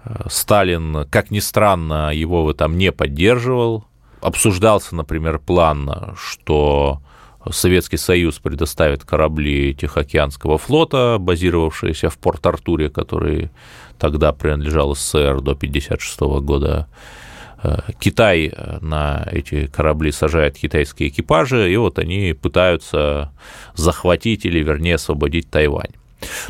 Э, 0.05 0.29
Сталин, 0.29 1.09
как 1.11 1.33
ни 1.33 1.41
странно, 1.41 2.15
его 2.15 2.45
в 2.45 2.51
этом 2.51 2.79
не 2.79 2.93
поддерживал. 2.93 3.87
Обсуждался, 4.21 4.95
например, 4.95 5.41
план, 5.41 6.15
что 6.17 7.03
Советский 7.49 7.97
Союз 7.97 8.39
предоставит 8.39 9.05
корабли 9.05 9.75
Тихоокеанского 9.75 10.59
флота, 10.59 11.17
базировавшиеся 11.19 12.11
в 12.11 12.19
Порт-Артуре, 12.19 12.91
который 12.91 13.51
тогда 13.99 14.33
принадлежал 14.33 14.95
СССР 14.95 15.41
до 15.41 15.53
1956 15.53 16.21
года. 16.45 16.87
Э, 17.63 17.79
Китай 17.99 18.53
на 18.81 19.27
эти 19.31 19.67
корабли 19.67 20.13
сажает 20.13 20.59
китайские 20.59 21.09
экипажи, 21.09 21.73
и 21.73 21.77
вот 21.77 21.99
они 21.99 22.35
пытаются 22.35 23.33
захватить 23.75 24.45
или, 24.45 24.63
вернее, 24.63 24.97
освободить 24.97 25.51
Тайвань. 25.51 25.95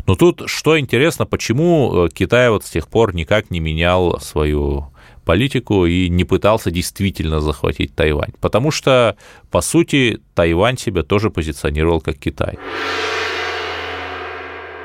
Но 0.05 0.15
тут 0.15 0.43
что 0.47 0.77
интересно, 0.77 1.25
почему 1.25 2.09
Китай 2.13 2.49
вот 2.49 2.65
с 2.65 2.69
тех 2.69 2.87
пор 2.87 3.15
никак 3.15 3.51
не 3.51 3.59
менял 3.59 4.19
свою 4.19 4.90
политику 5.25 5.85
и 5.85 6.09
не 6.09 6.23
пытался 6.23 6.71
действительно 6.71 7.39
захватить 7.39 7.93
Тайвань. 7.95 8.31
Потому 8.39 8.71
что, 8.71 9.15
по 9.49 9.61
сути, 9.61 10.19
Тайвань 10.33 10.77
себя 10.77 11.03
тоже 11.03 11.29
позиционировал 11.29 12.01
как 12.01 12.17
Китай. 12.17 12.57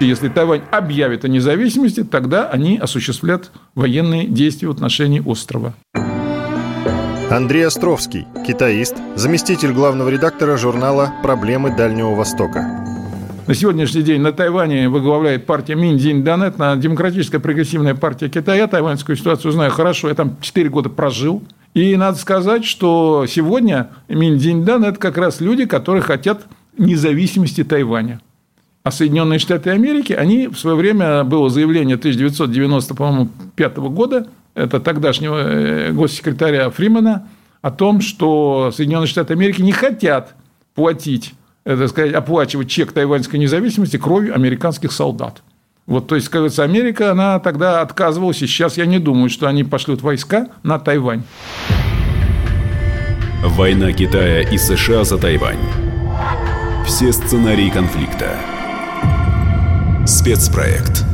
Если 0.01 0.29
Тайвань 0.29 0.63
объявит 0.71 1.25
о 1.25 1.29
независимости, 1.29 2.05
тогда 2.05 2.49
они 2.51 2.77
осуществлят 2.77 3.51
военные 3.75 4.27
действия 4.27 4.69
в 4.69 4.73
отношении 4.73 5.21
острова. 5.21 5.75
Андрей 7.31 7.67
Островский, 7.67 8.27
китаист, 8.47 8.97
заместитель 9.17 9.73
главного 9.73 10.11
редактора 10.11 10.57
журнала 10.57 11.13
«Проблемы 11.23 11.75
Дальнего 11.75 12.15
Востока». 12.15 12.96
На 13.47 13.55
сегодняшний 13.55 14.03
день 14.03 14.23
на 14.23 14.33
Тайване 14.33 14.89
возглавляет 14.89 15.47
партия 15.47 15.77
Миндзинь 15.77 16.25
Данет, 16.25 16.59
на 16.59 16.75
демократическая 16.75 17.39
прогрессивная 17.39 17.95
партия 17.95 18.29
Китая. 18.29 18.63
Я 18.63 18.67
тайваньскую 18.67 19.15
ситуацию 19.15 19.53
знаю 19.53 19.71
хорошо, 19.71 20.09
я 20.09 20.17
там 20.17 20.37
4 20.41 20.69
года 20.69 20.89
прожил. 20.89 21.45
И 21.73 21.95
надо 21.95 22.19
сказать, 22.19 22.65
что 22.65 23.25
сегодня 23.29 23.91
Миндзинь 24.09 24.65
Дан– 24.65 24.83
это 24.85 24.99
как 24.99 25.17
раз 25.17 25.41
люди, 25.41 25.65
которые 25.65 26.03
хотят 26.03 26.45
независимости 26.77 27.63
Тайваня. 27.63 28.21
А 28.83 28.91
Соединенные 28.91 29.39
Штаты 29.39 29.71
Америки, 29.71 30.13
они 30.13 30.49
в 30.49 30.59
свое 30.59 30.77
время, 30.77 31.23
было 31.23 31.49
заявление 31.49 31.95
1995 31.95 33.77
года, 33.77 34.27
это 34.57 34.81
тогдашнего 34.81 35.39
э, 35.39 35.93
госсекретаря 35.93 36.69
Фримена, 36.71 37.29
о 37.63 37.71
том, 37.71 38.01
что 38.01 38.73
Соединенные 38.75 39.07
Штаты 39.07 39.35
Америки 39.35 39.63
не 39.63 39.73
хотят 39.73 40.35
платить 40.75 41.35
так 41.75 41.89
сказать, 41.89 42.13
оплачивать 42.13 42.71
чек 42.71 42.93
тайваньской 42.93 43.41
независимости 43.41 43.97
кровью 43.97 44.35
американских 44.35 44.93
солдат. 44.93 45.43
Вот, 45.87 46.07
то 46.07 46.15
есть, 46.15 46.29
как 46.29 46.57
Америка, 46.59 47.11
она 47.13 47.39
тогда 47.39 47.81
отказывалась, 47.81 48.43
и 48.43 48.47
сейчас 48.47 48.77
я 48.77 48.87
не 48.87 48.99
думаю, 48.99 49.31
что 49.31 49.49
они 49.49 49.65
пошлют 49.65 50.03
войска 50.03 50.49
на 50.63 50.79
Тайвань. 50.79 51.23
Война 53.43 53.93
Китая 53.93 54.43
и 54.43 54.59
США 54.59 55.05
за 55.05 55.19
Тайвань. 55.19 55.59
Все 56.87 57.13
сценарии 57.13 57.69
конфликта. 57.69 58.39
Спецпроект. 60.07 61.05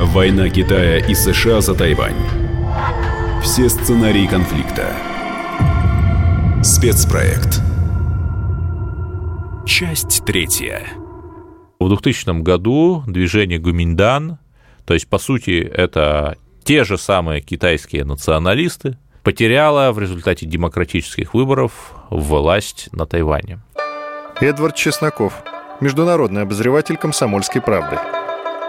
Война 0.00 0.48
Китая 0.48 0.98
и 0.98 1.14
США 1.14 1.60
за 1.60 1.74
Тайвань. 1.74 2.45
Все 3.46 3.68
сценарии 3.68 4.26
конфликта. 4.26 4.92
Спецпроект. 6.64 7.60
Часть 9.64 10.24
третья. 10.24 10.82
В 11.78 11.88
2000 11.88 12.42
году 12.42 13.04
движение 13.06 13.60
Гуминдан, 13.60 14.38
то 14.84 14.94
есть, 14.94 15.08
по 15.08 15.18
сути, 15.18 15.60
это 15.60 16.36
те 16.64 16.82
же 16.82 16.98
самые 16.98 17.40
китайские 17.40 18.04
националисты, 18.04 18.98
потеряло 19.22 19.92
в 19.92 20.00
результате 20.00 20.44
демократических 20.44 21.32
выборов 21.32 21.94
власть 22.10 22.88
на 22.90 23.06
Тайване. 23.06 23.60
Эдвард 24.40 24.74
Чесноков, 24.74 25.44
международный 25.80 26.42
обозреватель 26.42 26.96
«Комсомольской 26.96 27.62
правды». 27.62 27.96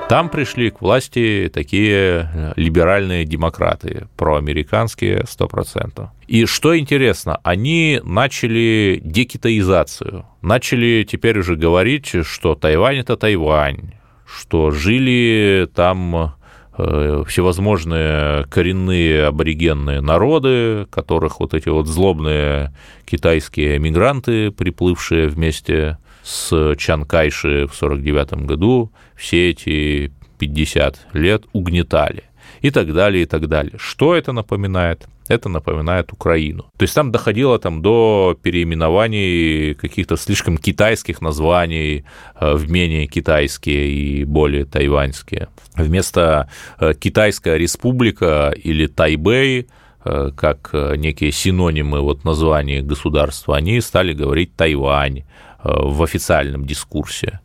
Там 0.10 0.30
пришли 0.30 0.70
к 0.70 0.82
власти 0.82 1.52
такие 1.54 2.32
э, 2.34 2.54
либеральные 2.56 3.26
демократы, 3.26 4.08
проамериканские 4.15 5.24
100%. 5.24 6.08
И 6.28 6.46
что 6.46 6.78
интересно, 6.78 7.41
они 7.43 8.00
начали 8.06 9.02
декитаизацию. 9.04 10.26
Начали 10.41 11.06
теперь 11.10 11.39
уже 11.39 11.58
говорить, 11.58 12.15
что 12.24 12.56
Тайвань– 12.56 12.98
это 13.00 13.17
Тайвань, 13.17 13.96
что 14.26 14.72
жили 14.72 15.67
там 15.76 16.36
э, 16.78 17.24
всевозможные 17.28 18.46
коренные 18.46 19.26
аборигенные 19.26 20.00
народы, 20.00 20.88
которых 20.89 21.41
вот 21.41 21.54
эти 21.54 21.67
вот 21.67 21.86
злобные 21.86 22.74
китайские 23.06 23.78
мигранты, 23.78 24.52
приплывшие 24.52 25.28
вместе 25.28 25.98
с 26.24 26.76
Чан 26.78 27.04
Кайши 27.04 27.67
в 27.67 27.76
1949 27.76 28.46
году 28.46 28.93
все 29.17 29.49
эти 29.49 30.12
50 30.39 31.08
лет 31.13 31.43
угнетали 31.53 32.23
и 32.62 32.71
так 32.71 32.93
далее, 32.93 33.23
и 33.23 33.25
так 33.25 33.47
далее. 33.47 33.73
Что 33.77 34.15
это 34.15 34.32
напоминает? 34.32 35.08
Это 35.27 35.49
напоминает 35.49 36.13
Украину. 36.13 36.63
То 36.77 36.84
есть 36.84 36.95
там 36.95 37.12
доходило 37.12 37.60
там, 37.60 37.82
до 37.82 38.38
переименований 38.41 39.73
каких-то 39.73 40.15
слишком 40.15 40.58
китайских 40.58 41.21
названий 41.21 42.06
э, 42.39 42.53
в 42.53 42.71
менее 42.71 43.08
китайские 43.08 43.89
и 43.89 44.23
более 44.23 44.63
тайваньские. 44.63 45.49
Вместо 45.75 46.49
э, 46.80 46.93
Китайская 46.93 47.58
республика 47.58 48.53
или 48.56 48.88
Тайбэй 48.88 49.67
э, 50.06 50.32
как 50.36 50.69
некие 50.73 51.34
синонимы 51.34 51.99
вот 51.99 52.23
названия 52.23 52.82
государства, 52.82 53.58
они 53.58 53.82
стали 53.82 54.13
говорить 54.13 54.56
Тайвань, 54.56 55.23
в 55.63 56.04
официальном 56.04 56.65
дискурсе. 56.65 57.39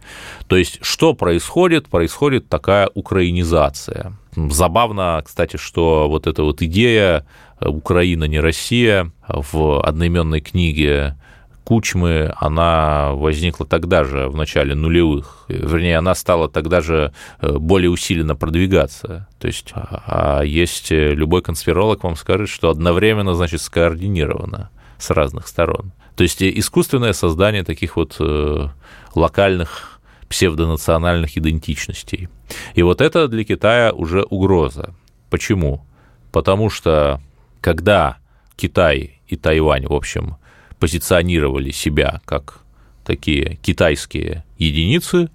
То 0.46 0.56
есть, 0.56 0.78
что 0.82 1.14
происходит? 1.14 1.88
Происходит 1.88 2.48
такая 2.48 2.90
украинизация. 2.94 4.12
Забавно, 4.36 5.22
кстати, 5.24 5.56
что 5.56 6.08
вот 6.08 6.26
эта 6.26 6.42
вот 6.42 6.62
идея 6.62 7.26
э, 7.60 7.68
«Украина 7.68 8.24
не 8.24 8.40
Россия» 8.40 9.12
в 9.28 9.80
одноименной 9.86 10.40
книге 10.40 11.16
Кучмы, 11.64 12.34
она 12.38 13.12
возникла 13.12 13.64
тогда 13.64 14.02
же, 14.04 14.28
в 14.28 14.36
начале 14.36 14.74
нулевых. 14.74 15.44
Вернее, 15.48 15.98
она 15.98 16.14
стала 16.14 16.48
тогда 16.48 16.80
же 16.80 17.12
э, 17.40 17.52
более 17.52 17.88
усиленно 17.90 18.34
продвигаться. 18.34 19.28
То 19.38 19.46
есть, 19.46 19.70
а, 19.74 20.40
а 20.40 20.42
есть 20.42 20.90
любой 20.90 21.40
конспиролог 21.40 22.02
вам 22.02 22.16
скажет, 22.16 22.48
что 22.48 22.68
одновременно, 22.68 23.34
значит, 23.34 23.60
скоординировано 23.60 24.70
с 24.98 25.10
разных 25.10 25.46
сторон. 25.46 25.92
То 26.16 26.22
есть 26.24 26.42
искусственное 26.42 27.12
создание 27.12 27.64
таких 27.64 27.96
вот 27.96 28.16
э, 28.20 28.68
локальных 29.14 30.00
псевдонациональных 30.28 31.36
идентичностей. 31.36 32.28
И 32.74 32.82
вот 32.82 33.00
это 33.00 33.28
для 33.28 33.44
Китая 33.44 33.92
уже 33.92 34.22
угроза. 34.22 34.94
Почему? 35.30 35.84
Потому 36.30 36.70
что 36.70 37.20
когда 37.60 38.16
Китай 38.56 39.20
и 39.28 39.36
Тайвань, 39.36 39.86
в 39.86 39.92
общем, 39.92 40.36
позиционировали 40.78 41.70
себя 41.70 42.20
как 42.24 42.60
такие 43.04 43.56
китайские 43.62 44.44
единицы, 44.58 45.30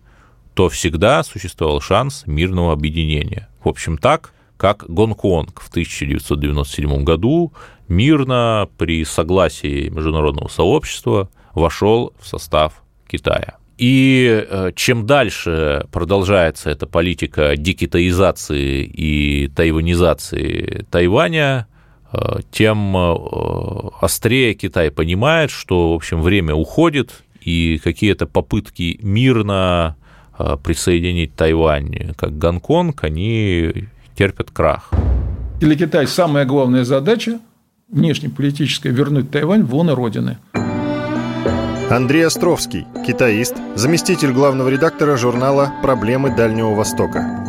то 0.53 0.69
всегда 0.69 1.23
существовал 1.23 1.81
шанс 1.81 2.23
мирного 2.25 2.73
объединения. 2.73 3.47
В 3.63 3.69
общем, 3.69 3.97
так, 3.97 4.33
как 4.57 4.85
Гонконг 4.87 5.61
в 5.61 5.69
1997 5.69 7.03
году 7.03 7.53
мирно 7.87 8.67
при 8.77 9.05
согласии 9.05 9.89
международного 9.89 10.47
сообщества 10.47 11.29
вошел 11.53 12.13
в 12.19 12.27
состав 12.27 12.83
Китая. 13.07 13.57
И 13.77 14.45
э, 14.49 14.71
чем 14.75 15.05
дальше 15.05 15.85
продолжается 15.91 16.71
эта 16.71 16.87
политика 16.87 17.55
декитаизации 17.55 18.83
и 18.83 19.49
тайванизации 19.49 20.85
Тайваня, 20.89 21.67
э, 22.11 22.39
тем 22.51 22.97
э, 22.97 23.15
острее 24.01 24.55
Китай 24.55 24.89
понимает, 24.89 25.51
что, 25.51 25.91
в 25.91 25.95
общем, 25.95 26.21
время 26.21 26.55
уходит, 26.55 27.23
и 27.41 27.79
какие-то 27.81 28.25
попытки 28.25 28.99
мирно 29.01 29.95
присоединить 30.63 31.33
Тайвань 31.33 32.13
как 32.15 32.37
Гонконг, 32.37 33.03
они 33.03 33.87
терпят 34.15 34.51
крах. 34.51 34.91
Для 35.59 35.75
Китая 35.75 36.05
самая 36.07 36.45
главная 36.45 36.83
задача 36.83 37.39
внешнеполитическая 37.89 38.91
вернуть 38.91 39.31
Тайвань 39.31 39.63
в 39.63 39.73
лоно 39.73 39.95
Родины. 39.95 40.37
Андрей 41.89 42.25
Островский, 42.25 42.85
китаист, 43.05 43.55
заместитель 43.75 44.33
главного 44.33 44.67
редактора 44.67 45.15
журнала 45.15 45.73
«Проблемы 45.81 46.35
Дальнего 46.35 46.73
Востока». 46.73 47.45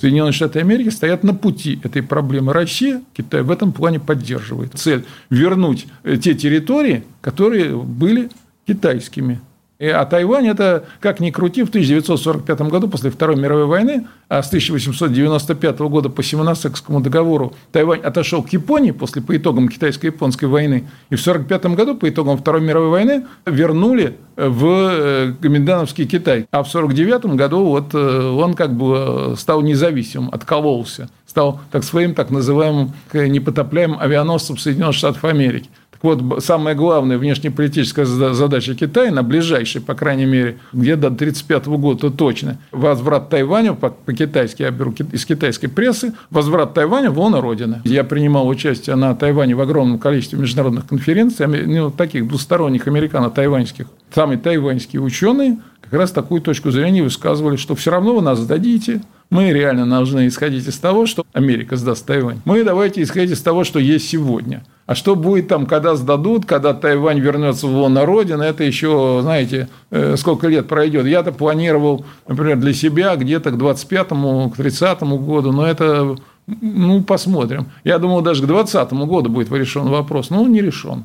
Соединенные 0.00 0.32
Штаты 0.32 0.60
Америки 0.60 0.88
стоят 0.88 1.24
на 1.24 1.34
пути 1.34 1.78
этой 1.84 2.02
проблемы. 2.02 2.54
Россия, 2.54 3.02
Китай 3.12 3.42
в 3.42 3.50
этом 3.50 3.72
плане 3.72 4.00
поддерживает. 4.00 4.72
Цель– 4.78 5.04
вернуть 5.30 5.86
те 6.22 6.34
территории, 6.34 7.04
которые 7.20 7.76
были 7.76 8.30
китайскими. 8.66 9.40
А 9.80 10.04
Тайвань– 10.04 10.46
это, 10.48 10.84
как 11.00 11.20
ни 11.20 11.30
крути, 11.30 11.62
в 11.62 11.70
1945 11.70 12.60
году, 12.62 12.88
после 12.88 13.10
Второй 13.10 13.36
мировой 13.36 13.64
войны, 13.64 14.06
а 14.28 14.42
с 14.42 14.48
1895 14.48 15.78
года 15.80 16.10
по 16.10 16.22
Симоносекскому 16.22 17.00
договору 17.00 17.54
Тайвань 17.72 18.00
отошел 18.00 18.42
к 18.42 18.50
Японии 18.50 18.90
после, 18.90 19.22
по 19.22 19.34
итогам 19.34 19.70
китайско-японской 19.70 20.44
войны, 20.44 20.88
и 21.08 21.16
в 21.16 21.26
1945 21.26 21.76
году, 21.76 21.94
по 21.96 22.10
итогам 22.10 22.36
Второй 22.36 22.60
мировой 22.60 22.90
войны, 22.90 23.26
вернули 23.46 24.18
в 24.36 25.34
Гоминдановский 25.40 26.04
э, 26.04 26.08
Китай. 26.08 26.46
А 26.50 26.62
в 26.62 26.68
1949 26.68 27.36
году 27.36 27.64
вот 27.64 27.94
э, 27.94 28.28
он 28.28 28.52
как 28.54 28.74
бы 28.74 29.34
стал 29.38 29.62
независимым, 29.62 30.28
откололся, 30.30 31.08
стал 31.26 31.60
так 31.70 31.84
своим 31.84 32.14
так 32.14 32.30
называемым 32.30 32.92
непотопляемым 33.14 33.98
авианосцем 33.98 34.58
Соединенных 34.58 34.96
Штатов 34.96 35.24
Америки. 35.24 35.70
Вот 36.02 36.42
самая 36.42 36.74
главная 36.74 37.18
внешнеполитическая 37.18 38.06
задача 38.06 38.74
Китая 38.74 39.10
на 39.10 39.22
ближайший, 39.22 39.80
по 39.82 39.94
крайней 39.94 40.24
мере, 40.24 40.58
где-то 40.72 41.02
до 41.02 41.06
1935 41.08 41.66
года 41.78 42.10
точно, 42.10 42.58
возврат 42.72 43.28
Тайваня, 43.28 43.74
по-китайски 43.74 44.62
я 44.62 44.70
беру 44.70 44.94
из 45.12 45.26
китайской 45.26 45.68
прессы, 45.68 46.14
возврат 46.30 46.74
Тайваня 46.74 47.10
в 47.10 47.18
лоно 47.18 47.40
Родины. 47.40 47.82
Я 47.84 48.04
принимал 48.04 48.48
участие 48.48 48.96
на 48.96 49.14
Тайване 49.14 49.54
в 49.54 49.60
огромном 49.60 49.98
количестве 49.98 50.38
международных 50.38 50.86
конференций, 50.86 51.46
ну, 51.46 51.90
таких 51.90 52.26
двусторонних 52.28 52.86
американо-тайваньских. 52.86 53.86
Самые 54.12 54.38
тайваньские 54.38 55.00
ученые, 55.02 55.58
как 55.90 55.98
раз 55.98 56.12
такую 56.12 56.40
точку 56.40 56.70
зрения 56.70 57.02
высказывали, 57.02 57.56
что 57.56 57.74
все 57.74 57.90
равно 57.90 58.14
вы 58.14 58.22
нас 58.22 58.38
сдадите, 58.38 59.02
мы 59.28 59.52
реально 59.52 59.88
должны 59.88 60.28
исходить 60.28 60.68
из 60.68 60.78
того, 60.78 61.06
что 61.06 61.26
Америка 61.32 61.74
сдаст 61.74 62.06
Тайвань. 62.06 62.40
Мы 62.44 62.62
давайте 62.62 63.02
исходить 63.02 63.32
из 63.32 63.42
того, 63.42 63.64
что 63.64 63.80
есть 63.80 64.08
сегодня. 64.08 64.62
А 64.86 64.94
что 64.94 65.16
будет 65.16 65.48
там, 65.48 65.66
когда 65.66 65.96
сдадут, 65.96 66.46
когда 66.46 66.74
Тайвань 66.74 67.18
вернется 67.18 67.66
в 67.66 67.74
лоно 67.74 68.06
Родины, 68.06 68.44
это 68.44 68.62
еще, 68.62 69.18
знаете, 69.22 69.68
э, 69.90 70.14
сколько 70.16 70.46
лет 70.46 70.68
пройдет. 70.68 71.06
Я-то 71.06 71.32
планировал, 71.32 72.04
например, 72.28 72.58
для 72.58 72.72
себя 72.72 73.16
где-то 73.16 73.50
к 73.50 73.54
25-му, 73.54 74.50
к 74.50 74.58
30-му 74.58 75.18
году, 75.18 75.50
но 75.50 75.66
это, 75.66 76.16
ну, 76.46 77.02
посмотрим. 77.02 77.66
Я 77.82 77.98
думал, 77.98 78.20
даже 78.20 78.44
к 78.44 78.46
20 78.46 78.92
году 78.92 79.28
будет 79.28 79.52
решен 79.52 79.88
вопрос, 79.88 80.30
но 80.30 80.42
он 80.42 80.52
не 80.52 80.60
решен. 80.60 81.04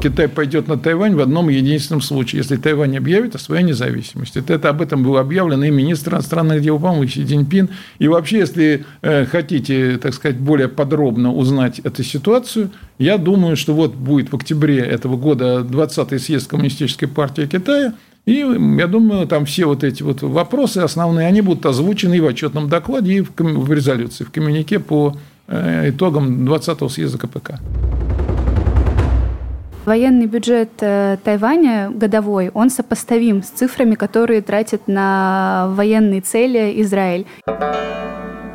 Китай 0.00 0.28
пойдет 0.28 0.66
на 0.66 0.78
Тайвань 0.78 1.14
в 1.14 1.20
одном 1.20 1.50
единственном 1.50 2.00
случае, 2.00 2.38
если 2.38 2.56
Тайвань 2.56 2.96
объявит 2.96 3.34
о 3.34 3.38
своей 3.38 3.62
независимости. 3.62 4.42
Это 4.46 4.70
об 4.70 4.80
этом 4.80 5.02
было 5.02 5.20
объявлено 5.20 5.64
и 5.64 5.70
министр 5.70 6.14
иностранных 6.14 6.62
дел, 6.62 6.78
по-моему, 6.78 7.06
Си 7.06 7.24
Цзиньпин. 7.24 7.68
И 7.98 8.08
вообще, 8.08 8.38
если 8.38 8.86
э, 9.02 9.26
хотите, 9.26 9.98
так 9.98 10.14
сказать, 10.14 10.38
более 10.38 10.68
подробно 10.68 11.34
узнать 11.34 11.80
эту 11.80 12.02
ситуацию, 12.02 12.70
я 12.98 13.18
думаю, 13.18 13.56
что 13.56 13.74
вот 13.74 13.94
будет 13.94 14.32
в 14.32 14.36
октябре 14.36 14.78
этого 14.78 15.18
года 15.18 15.60
20-й 15.60 16.18
съезд 16.18 16.48
Коммунистической 16.48 17.06
партии 17.06 17.46
Китая, 17.46 17.92
и 18.24 18.44
я 18.78 18.86
думаю, 18.86 19.26
там 19.26 19.44
все 19.44 19.66
вот 19.66 19.84
эти 19.84 20.02
вот 20.02 20.22
вопросы 20.22 20.78
основные, 20.78 21.26
они 21.26 21.42
будут 21.42 21.66
озвучены 21.66 22.16
и 22.16 22.20
в 22.20 22.26
отчетном 22.26 22.68
докладе, 22.68 23.12
и 23.12 23.20
в 23.20 23.72
резолюции, 23.72 24.24
в 24.24 24.30
коммюнике 24.30 24.78
по 24.78 25.16
э, 25.46 25.90
итогам 25.90 26.48
20-го 26.48 26.88
съезда 26.88 27.18
КПК. 27.18 27.60
Военный 29.90 30.26
бюджет 30.26 30.70
э, 30.82 31.16
Тайваня 31.24 31.90
годовой, 31.90 32.52
он 32.54 32.70
сопоставим 32.70 33.42
с 33.42 33.48
цифрами, 33.48 33.96
которые 33.96 34.40
тратит 34.40 34.86
на 34.86 35.66
военные 35.70 36.20
цели 36.20 36.80
Израиль. 36.82 37.26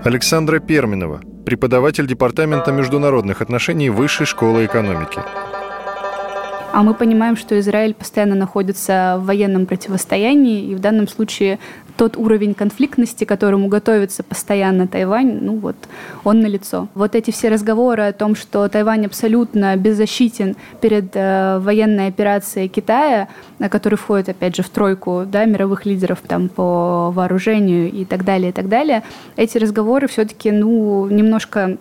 Александра 0.06 0.60
Перминова, 0.60 1.20
преподаватель 1.46 2.08
Департамента 2.08 2.72
международных 2.72 3.42
отношений 3.42 3.90
Высшей 3.90 4.26
школы 4.26 4.64
экономики. 4.66 5.20
А 6.76 6.84
мы 6.84 6.94
понимаем, 6.94 7.38
что 7.38 7.58
Израиль 7.58 7.94
постоянно 7.94 8.36
находится 8.36 9.16
в 9.18 9.28
военном 9.28 9.66
противостоянии, 9.66 10.66
и 10.66 10.76
в 10.76 10.80
данном 10.82 11.08
случае 11.08 11.58
тот 11.96 12.18
уровень 12.18 12.54
конфликтности, 12.54 13.24
к 13.24 13.30
которому 13.30 13.70
готовится 13.70 14.24
постоянно 14.24 14.86
Тайвань, 14.86 15.40
ну 15.42 15.56
вот, 15.56 15.78
он 16.26 16.42
налицо. 16.42 16.90
Вот 16.94 17.16
эти 17.16 17.32
все 17.32 17.48
разговоры 17.48 18.04
о 18.04 18.12
том, 18.12 18.36
что 18.36 18.68
Тайвань 18.68 19.06
абсолютно 19.06 19.74
беззащитен 19.78 20.58
перед 20.82 21.12
э, 21.14 21.60
военной 21.60 22.08
операцией 22.08 22.68
Китая, 22.68 23.30
который 23.72 23.96
входит, 23.96 24.28
опять 24.28 24.58
же, 24.58 24.62
в 24.62 24.68
тройку 24.68 25.24
да, 25.26 25.46
мировых 25.46 25.86
лидеров 25.86 26.20
там, 26.28 26.50
по 26.50 27.10
вооружению 27.10 27.90
и 27.90 28.04
так 28.04 28.26
далее, 28.26 28.50
и 28.50 28.52
так 28.52 28.68
далее, 28.68 29.04
эти 29.38 29.58
разговоры 29.58 30.10
все-таки, 30.10 30.52
ну, 30.52 31.08
немножко 31.08 31.78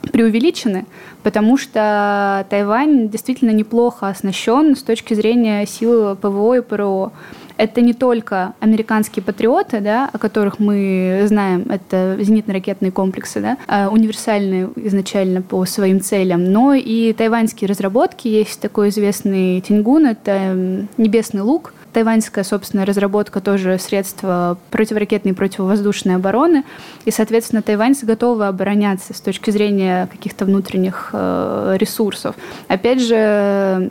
преувеличены, 0.00 0.86
потому 1.22 1.56
что 1.56 2.46
Тайвань 2.50 3.08
действительно 3.08 3.50
неплохо 3.50 4.08
оснащен 4.08 4.76
с 4.76 4.82
точки 4.82 5.14
зрения 5.14 5.66
сил 5.66 6.16
ПВО 6.16 6.58
и 6.58 6.60
ПРО. 6.60 7.12
Это 7.56 7.80
не 7.80 7.92
только 7.92 8.54
американские 8.60 9.24
патриоты, 9.24 9.80
да, 9.80 10.08
о 10.12 10.18
которых 10.18 10.60
мы 10.60 11.24
знаем, 11.26 11.66
это 11.68 12.16
зенитно-ракетные 12.20 12.92
комплексы, 12.92 13.40
да, 13.40 13.58
а 13.66 13.88
универсальные 13.88 14.70
изначально 14.76 15.42
по 15.42 15.64
своим 15.64 16.00
целям, 16.00 16.52
но 16.52 16.74
и 16.74 17.12
тайваньские 17.12 17.68
разработки. 17.68 18.28
Есть 18.28 18.60
такой 18.60 18.90
известный 18.90 19.60
Тингун, 19.60 20.06
это 20.06 20.86
небесный 20.96 21.42
лук, 21.42 21.74
тайваньская 21.98 22.44
собственная 22.44 22.86
разработка 22.86 23.40
тоже 23.40 23.76
средства 23.80 24.56
противоракетной 24.70 25.32
и 25.32 25.34
противовоздушной 25.34 26.14
обороны. 26.14 26.62
И, 27.04 27.10
соответственно, 27.10 27.60
тайваньцы 27.60 28.06
готовы 28.06 28.46
обороняться 28.46 29.14
с 29.14 29.20
точки 29.20 29.50
зрения 29.50 30.06
каких-то 30.06 30.44
внутренних 30.44 31.10
э, 31.12 31.74
ресурсов. 31.76 32.36
Опять 32.68 33.02
же, 33.02 33.90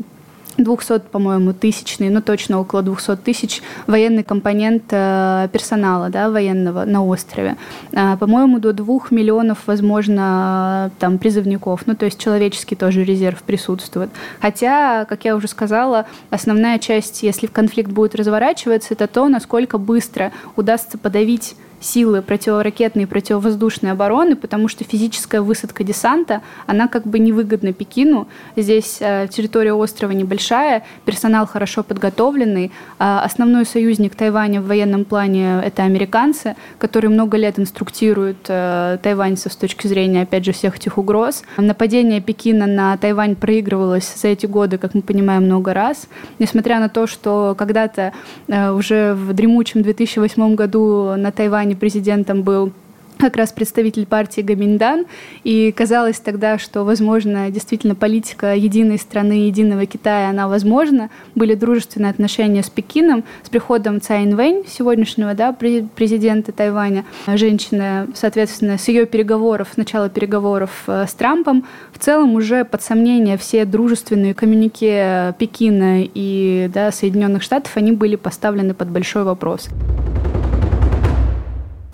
200, 0.58 1.00
по-моему, 1.12 1.54
тысячный, 1.54 2.10
ну 2.10 2.22
точно 2.22 2.60
около 2.60 2.82
200 2.82 3.17
тысяч 3.17 3.62
военный 3.86 4.24
компонент 4.24 4.84
э, 4.91 5.48
персонала 5.52 6.10
да, 6.10 6.30
военного 6.30 6.86
на 6.86 7.04
острове. 7.04 7.58
Э, 7.91 8.17
по-моему, 8.17 8.60
до 8.60 8.74
2 8.74 9.00
миллионов, 9.12 9.60
возможно, 9.67 10.91
там 11.00 11.17
призывников, 11.17 11.82
ну 11.86 11.96
то 11.96 12.06
есть 12.06 12.20
человеческий 12.20 12.76
тоже 12.76 13.04
резерв 13.04 13.43
присутствует. 13.43 14.10
Хотя, 14.41 15.06
как 15.06 15.26
я 15.26 15.36
уже 15.36 15.48
сказала, 15.48 16.06
основная 16.30 16.80
часть, 16.80 17.24
если 17.24 17.48
конфликт 17.48 17.91
будет 17.91 18.15
разворачиваться, 18.15 18.93
это 18.93 19.08
то, 19.08 19.28
насколько 19.30 19.78
быстро 19.78 20.32
удастся 20.56 20.98
подавить 20.98 21.56
силы 21.79 22.21
противоракетной 22.21 23.03
и 23.03 23.05
противовоздушной 23.05 23.91
обороны, 23.91 24.35
потому 24.35 24.67
что 24.67 24.83
физическая 24.83 25.41
высадка 25.41 25.83
десанта, 25.83 26.41
она 26.65 26.87
как 26.87 27.05
бы 27.05 27.19
невыгодна 27.19 27.73
Пекину. 27.73 28.27
Здесь 28.55 28.97
э, 28.99 29.27
территория 29.29 29.73
острова 29.73 30.11
небольшая, 30.11 30.83
персонал 31.05 31.45
хорошо 31.45 31.83
подготовленный. 31.83 32.71
Э, 32.99 33.19
основной 33.23 33.65
союзник 33.65 34.15
Тайваня 34.15 34.61
в 34.61 34.67
военном 34.67 35.05
плане– 35.05 35.61
это 35.65 35.83
американцы, 35.83 36.55
которые 36.79 37.11
много 37.11 37.37
лет 37.37 37.59
инструктируют 37.59 38.45
э, 38.47 38.97
тайваньцев 39.01 39.53
с 39.53 39.55
точки 39.55 39.87
зрения, 39.87 40.23
опять 40.23 40.45
же, 40.45 40.53
всех 40.53 40.77
этих 40.77 40.97
угроз. 40.97 41.43
Нападение 41.57 42.21
Пекина 42.21 42.65
на 42.65 42.97
Тайвань 42.97 43.35
проигрывалось 43.35 44.11
за 44.15 44.29
эти 44.29 44.45
годы, 44.45 44.77
как 44.77 44.93
мы 44.93 45.01
понимаем, 45.01 45.43
много 45.43 45.73
раз. 45.73 46.07
Несмотря 46.39 46.79
на 46.79 46.89
то, 46.89 47.07
что 47.07 47.55
когда-то 47.57 48.13
уже 48.47 49.13
в 49.13 49.33
дремучем 49.33 49.81
2008 49.81 50.55
году 50.55 51.15
на 51.15 51.31
Тайвань 51.31 51.66
Казахстане 51.67 51.75
президентом 51.75 52.43
был 52.43 52.71
как 53.17 53.36
раз 53.36 53.51
представитель 53.51 54.06
партии 54.06 54.41
Гаминдан, 54.41 55.06
и 55.43 55.71
казалось 55.71 56.19
тогда, 56.19 56.60
что, 56.60 56.84
возможно, 56.84 57.49
действительно 57.49 57.95
политика 57.95 58.56
единой 58.56 58.99
страны, 58.99 59.47
единого 59.47 59.88
Китая, 59.88 60.30
она 60.30 60.47
возможна. 60.47 61.10
Были 61.34 61.56
дружественные 61.56 62.12
отношения 62.12 62.62
с 62.62 62.69
Пекином. 62.69 63.23
С 63.41 63.49
приходом 63.49 63.99
Цай 64.01 64.23
Инвэнь, 64.23 64.65
сегодняшнего 64.67 65.34
да, 65.34 65.51
президента 65.51 66.51
Тайваня, 66.51 67.06
женщина, 67.25 68.08
соответственно, 68.13 68.77
с 68.77 68.88
ее 68.88 69.08
переговоров, 69.08 69.69
с 69.73 69.77
начала 69.77 70.10
переговоров 70.10 70.84
э, 70.86 71.06
с 71.08 71.13
Трампом, 71.13 71.65
в 71.91 71.97
целом 71.97 72.36
уже 72.36 72.65
под 72.65 72.84
сомнение 72.84 73.38
все 73.39 73.65
дружественные 73.65 74.36
коммюнике 74.36 75.34
Пекина 75.39 76.03
и 76.03 76.69
да, 76.71 76.91
Соединенных 76.91 77.41
Штатов, 77.41 77.71
они 77.77 77.93
были 77.93 78.15
поставлены 78.15 78.75
под 78.75 78.89
большой 78.89 79.23
вопрос. 79.23 79.69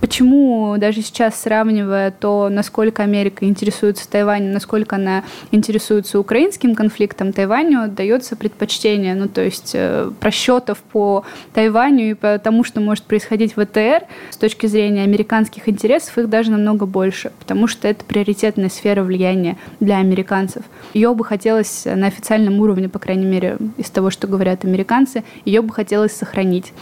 Почему 0.03 0.75
даже 0.77 1.01
сейчас, 1.01 1.41
сравнивая 1.41 2.11
то, 2.11 2.49
насколько 2.49 3.03
Америка 3.03 3.45
интересуется 3.45 4.05
Тайванем, 4.09 4.51
насколько 4.51 4.97
она 4.97 5.23
интересуется 5.51 6.19
украинским 6.19 6.75
конфликтом, 6.75 7.31
Тайваню 7.31 7.87
дается 7.87 8.35
предпочтение, 8.35 9.15
ну 9.15 9.29
то 9.29 9.39
есть 9.39 9.71
э, 9.73 10.11
просчетов 10.19 10.79
по 10.79 11.23
Тайваню 11.53 12.09
и 12.09 12.13
по 12.15 12.37
тому, 12.37 12.65
что 12.65 12.81
может 12.81 13.05
происходить 13.05 13.55
в 13.55 13.65
ВТР 13.65 14.03
с 14.29 14.35
точки 14.35 14.65
зрения 14.65 15.03
американских 15.03 15.69
интересов, 15.69 16.17
их 16.17 16.27
даже 16.27 16.51
намного 16.51 16.85
больше, 16.85 17.31
потому 17.39 17.67
что 17.67 17.87
это 17.87 18.03
приоритетная 18.03 18.67
сфера 18.67 19.03
влияния 19.03 19.57
для 19.79 19.99
американцев. 19.99 20.63
Ее 20.93 21.13
бы 21.13 21.23
хотелось 21.23 21.85
на 21.85 22.07
официальном 22.07 22.59
уровне, 22.59 22.89
по 22.89 22.99
крайней 22.99 23.25
мере, 23.25 23.57
из 23.77 23.89
того, 23.89 24.09
что 24.09 24.27
говорят 24.27 24.65
американцы, 24.65 25.23
ее 25.45 25.61
бы 25.61 25.73
хотелось 25.73 26.11
сохранить. 26.11 26.73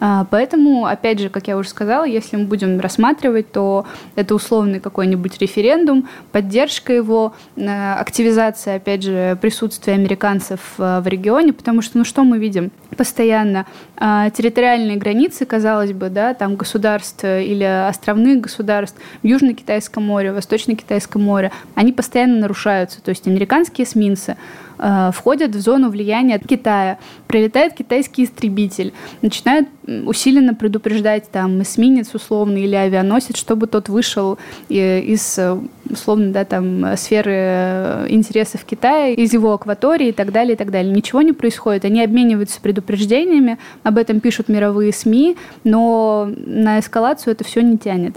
А, 0.00 0.26
поэтому, 0.30 0.86
опять 0.86 1.20
же, 1.20 1.28
как 1.28 1.48
я 1.48 1.56
уже 1.56 1.68
сказала, 1.68 2.04
если 2.04 2.36
мы 2.36 2.44
будем 2.44 2.80
рассматривать, 2.80 3.52
то 3.52 3.86
это 4.16 4.34
условный 4.34 4.80
какой-нибудь 4.80 5.38
референдум, 5.38 6.08
поддержка 6.32 6.92
его, 6.92 7.34
э, 7.56 7.92
активизация, 7.94 8.76
опять 8.76 9.02
же, 9.02 9.38
присутствия 9.40 9.94
американцев 9.94 10.60
э, 10.78 11.00
в 11.00 11.06
регионе, 11.06 11.52
потому 11.52 11.82
что, 11.82 11.98
ну 11.98 12.04
что 12.04 12.24
мы 12.24 12.38
видим? 12.38 12.70
Постоянно 12.96 13.66
а, 13.96 14.30
территориальные 14.30 14.96
границы, 14.96 15.46
казалось 15.46 15.92
бы, 15.92 16.10
да, 16.10 16.34
там 16.34 16.56
государств 16.56 17.24
или 17.24 17.64
островных 17.64 18.40
государств 18.40 18.98
в 19.22 19.26
Южно-Китайском 19.26 20.04
море, 20.04 20.32
Восточно-Китайском 20.32 21.22
море, 21.22 21.50
они 21.74 21.92
постоянно 21.92 22.40
нарушаются. 22.40 23.02
То 23.02 23.10
есть 23.10 23.26
американские 23.26 23.86
эсминцы 23.86 24.36
Э, 24.78 25.10
входят 25.12 25.54
в 25.54 25.60
зону 25.60 25.90
влияния 25.90 26.38
Китая. 26.38 26.98
Прилетает 27.26 27.74
китайский 27.74 28.24
истребитель, 28.24 28.92
начинает 29.22 29.68
усиленно 29.86 30.54
предупреждать 30.54 31.30
там 31.30 31.62
эсминец 31.62 32.14
условно 32.14 32.56
или 32.56 32.74
авианосец, 32.74 33.36
чтобы 33.36 33.66
тот 33.66 33.88
вышел 33.88 34.38
из 34.68 35.38
э, 35.38 35.58
условно 35.90 36.32
да, 36.32 36.44
там, 36.44 36.96
сферы 36.96 37.32
э, 37.34 38.06
интересов 38.08 38.64
Китая, 38.64 39.08
из 39.08 39.32
его 39.32 39.52
акватории 39.52 40.08
и 40.08 40.12
так 40.12 40.32
далее, 40.32 40.54
и 40.54 40.56
так 40.56 40.70
далее. 40.70 40.92
Ничего 40.92 41.22
не 41.22 41.32
происходит. 41.32 41.84
Они 41.84 42.02
обмениваются 42.02 42.60
предупреждениями, 42.60 43.58
об 43.82 43.98
этом 43.98 44.20
пишут 44.20 44.48
мировые 44.48 44.92
СМИ, 44.92 45.36
но 45.64 46.30
на 46.36 46.80
эскалацию 46.80 47.32
это 47.32 47.44
все 47.44 47.60
не 47.62 47.78
тянет. 47.78 48.16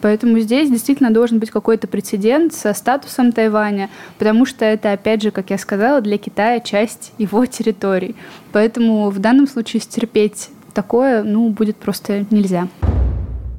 Поэтому 0.00 0.38
здесь 0.38 0.70
действительно 0.70 1.10
должен 1.10 1.38
быть 1.38 1.50
какой-то 1.50 1.86
прецедент 1.88 2.54
со 2.54 2.72
статусом 2.74 3.32
Тайваня, 3.32 3.90
потому 4.18 4.46
что 4.46 4.64
это, 4.64 4.92
опять 4.92 5.22
же, 5.22 5.30
как 5.30 5.50
я 5.50 5.58
сказала, 5.58 6.00
для 6.00 6.18
Китая 6.18 6.60
часть 6.60 7.12
его 7.18 7.46
территорий. 7.46 8.14
Поэтому 8.52 9.10
в 9.10 9.18
данном 9.18 9.46
случае 9.46 9.80
стерпеть 9.82 10.50
такое, 10.74 11.22
ну, 11.22 11.48
будет 11.48 11.76
просто 11.76 12.24
нельзя. 12.30 12.68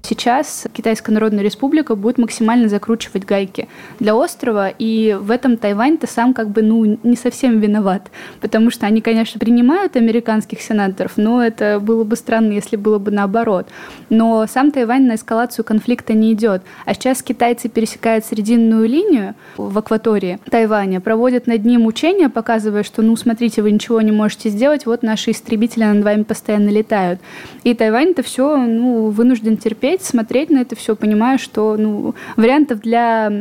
Сейчас 0.04 0.66
Китайская 0.74 1.12
Народная 1.12 1.44
Республика 1.44 1.96
будет 1.96 2.18
максимально 2.18 2.70
закручивать 2.70 3.26
гайки 3.26 3.68
для 4.00 4.16
острова, 4.16 4.70
и 4.70 5.18
в 5.20 5.32
этом 5.32 5.58
Тайвань-то 5.58 6.08
сам 6.08 6.34
как 6.34 6.50
бы 6.50 6.62
ну, 6.62 6.98
не 7.04 7.16
совсем 7.16 7.60
виноват, 7.60 8.10
потому 8.42 8.72
что 8.72 8.86
они, 8.86 9.02
конечно, 9.02 9.40
принимают 9.40 9.96
американских 9.96 10.62
сенаторов, 10.62 11.14
но 11.18 11.44
это 11.44 11.80
было 11.80 12.04
бы 12.04 12.16
странно, 12.16 12.54
если 12.54 12.76
было 12.76 12.98
бы 12.98 13.12
наоборот. 13.12 13.68
Но 14.10 14.46
сам 14.48 14.72
Тайвань 14.72 15.06
на 15.06 15.16
эскалацию 15.16 15.66
конфликта 15.66 16.14
не 16.14 16.34
идет. 16.34 16.62
А 16.86 16.94
сейчас 16.94 17.22
китайцы 17.22 17.70
пересекают 17.70 18.26
срединную 18.26 18.88
линию 18.88 19.36
в 19.58 19.78
акватории 19.78 20.40
Тайваня, 20.50 21.02
проводят 21.02 21.48
над 21.48 21.66
ним 21.66 21.86
учения, 21.86 22.30
показывая, 22.30 22.84
что, 22.84 23.02
ну, 23.02 23.16
смотрите, 23.16 23.62
вы 23.62 23.72
ничего 23.72 24.02
не 24.02 24.12
можете 24.12 24.50
сделать, 24.50 24.86
вот 24.86 25.04
наши 25.04 25.32
истребители 25.32 25.84
над 25.84 26.04
вами 26.04 26.24
постоянно 26.24 26.70
летают. 26.70 27.20
И 27.64 27.74
Тайвань-то 27.74 28.24
все 28.24 28.58
ну, 28.58 29.10
вынужден 29.10 29.58
терпеть, 29.58 29.89
сидеть, 29.90 30.06
смотреть 30.06 30.50
на 30.50 30.60
это 30.60 30.76
все, 30.76 30.96
понимая, 30.96 31.38
что 31.38 31.76
ну, 31.78 32.16
вариантов 32.36 32.80
для 32.82 33.32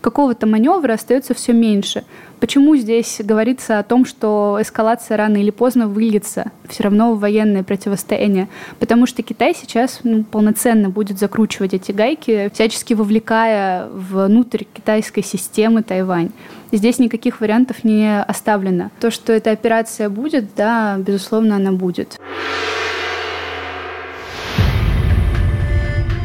какого-то 0.00 0.46
маневра 0.46 0.94
остается 0.94 1.34
все 1.34 1.52
меньше. 1.52 2.04
Почему 2.38 2.74
здесь 2.74 3.20
говорится 3.22 3.78
о 3.78 3.82
том, 3.82 4.06
что 4.06 4.56
эскалация 4.58 5.18
рано 5.18 5.36
или 5.36 5.50
поздно 5.50 5.88
выльется 5.88 6.52
все 6.66 6.84
равно 6.84 7.12
в 7.12 7.20
военное 7.20 7.62
противостояние? 7.62 8.48
Потому 8.78 9.04
что 9.04 9.22
Китай 9.22 9.54
сейчас 9.54 10.00
ну, 10.04 10.24
полноценно 10.24 10.88
будет 10.88 11.18
закручивать 11.18 11.74
эти 11.74 11.92
гайки, 11.92 12.50
всячески 12.54 12.94
вовлекая 12.94 13.88
внутрь 13.92 14.64
китайской 14.72 15.22
системы 15.22 15.82
Тайвань. 15.82 16.30
Здесь 16.72 16.98
никаких 16.98 17.42
вариантов 17.42 17.84
не 17.84 18.22
оставлено. 18.22 18.90
То, 19.00 19.10
что 19.10 19.34
эта 19.34 19.50
операция 19.50 20.08
будет, 20.08 20.54
да, 20.56 20.96
безусловно, 20.96 21.56
она 21.56 21.72
будет. 21.72 22.18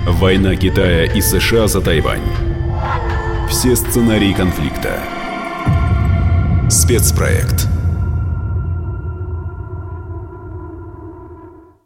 Война 0.08 0.56
Китая 0.56 1.06
и 1.06 1.20
США 1.20 1.68
за 1.68 1.82
Тайвань. 1.82 2.22
Все 3.50 3.76
сценарии 3.76 4.34
конфликта. 4.34 5.00
Спецпроект. 6.70 7.68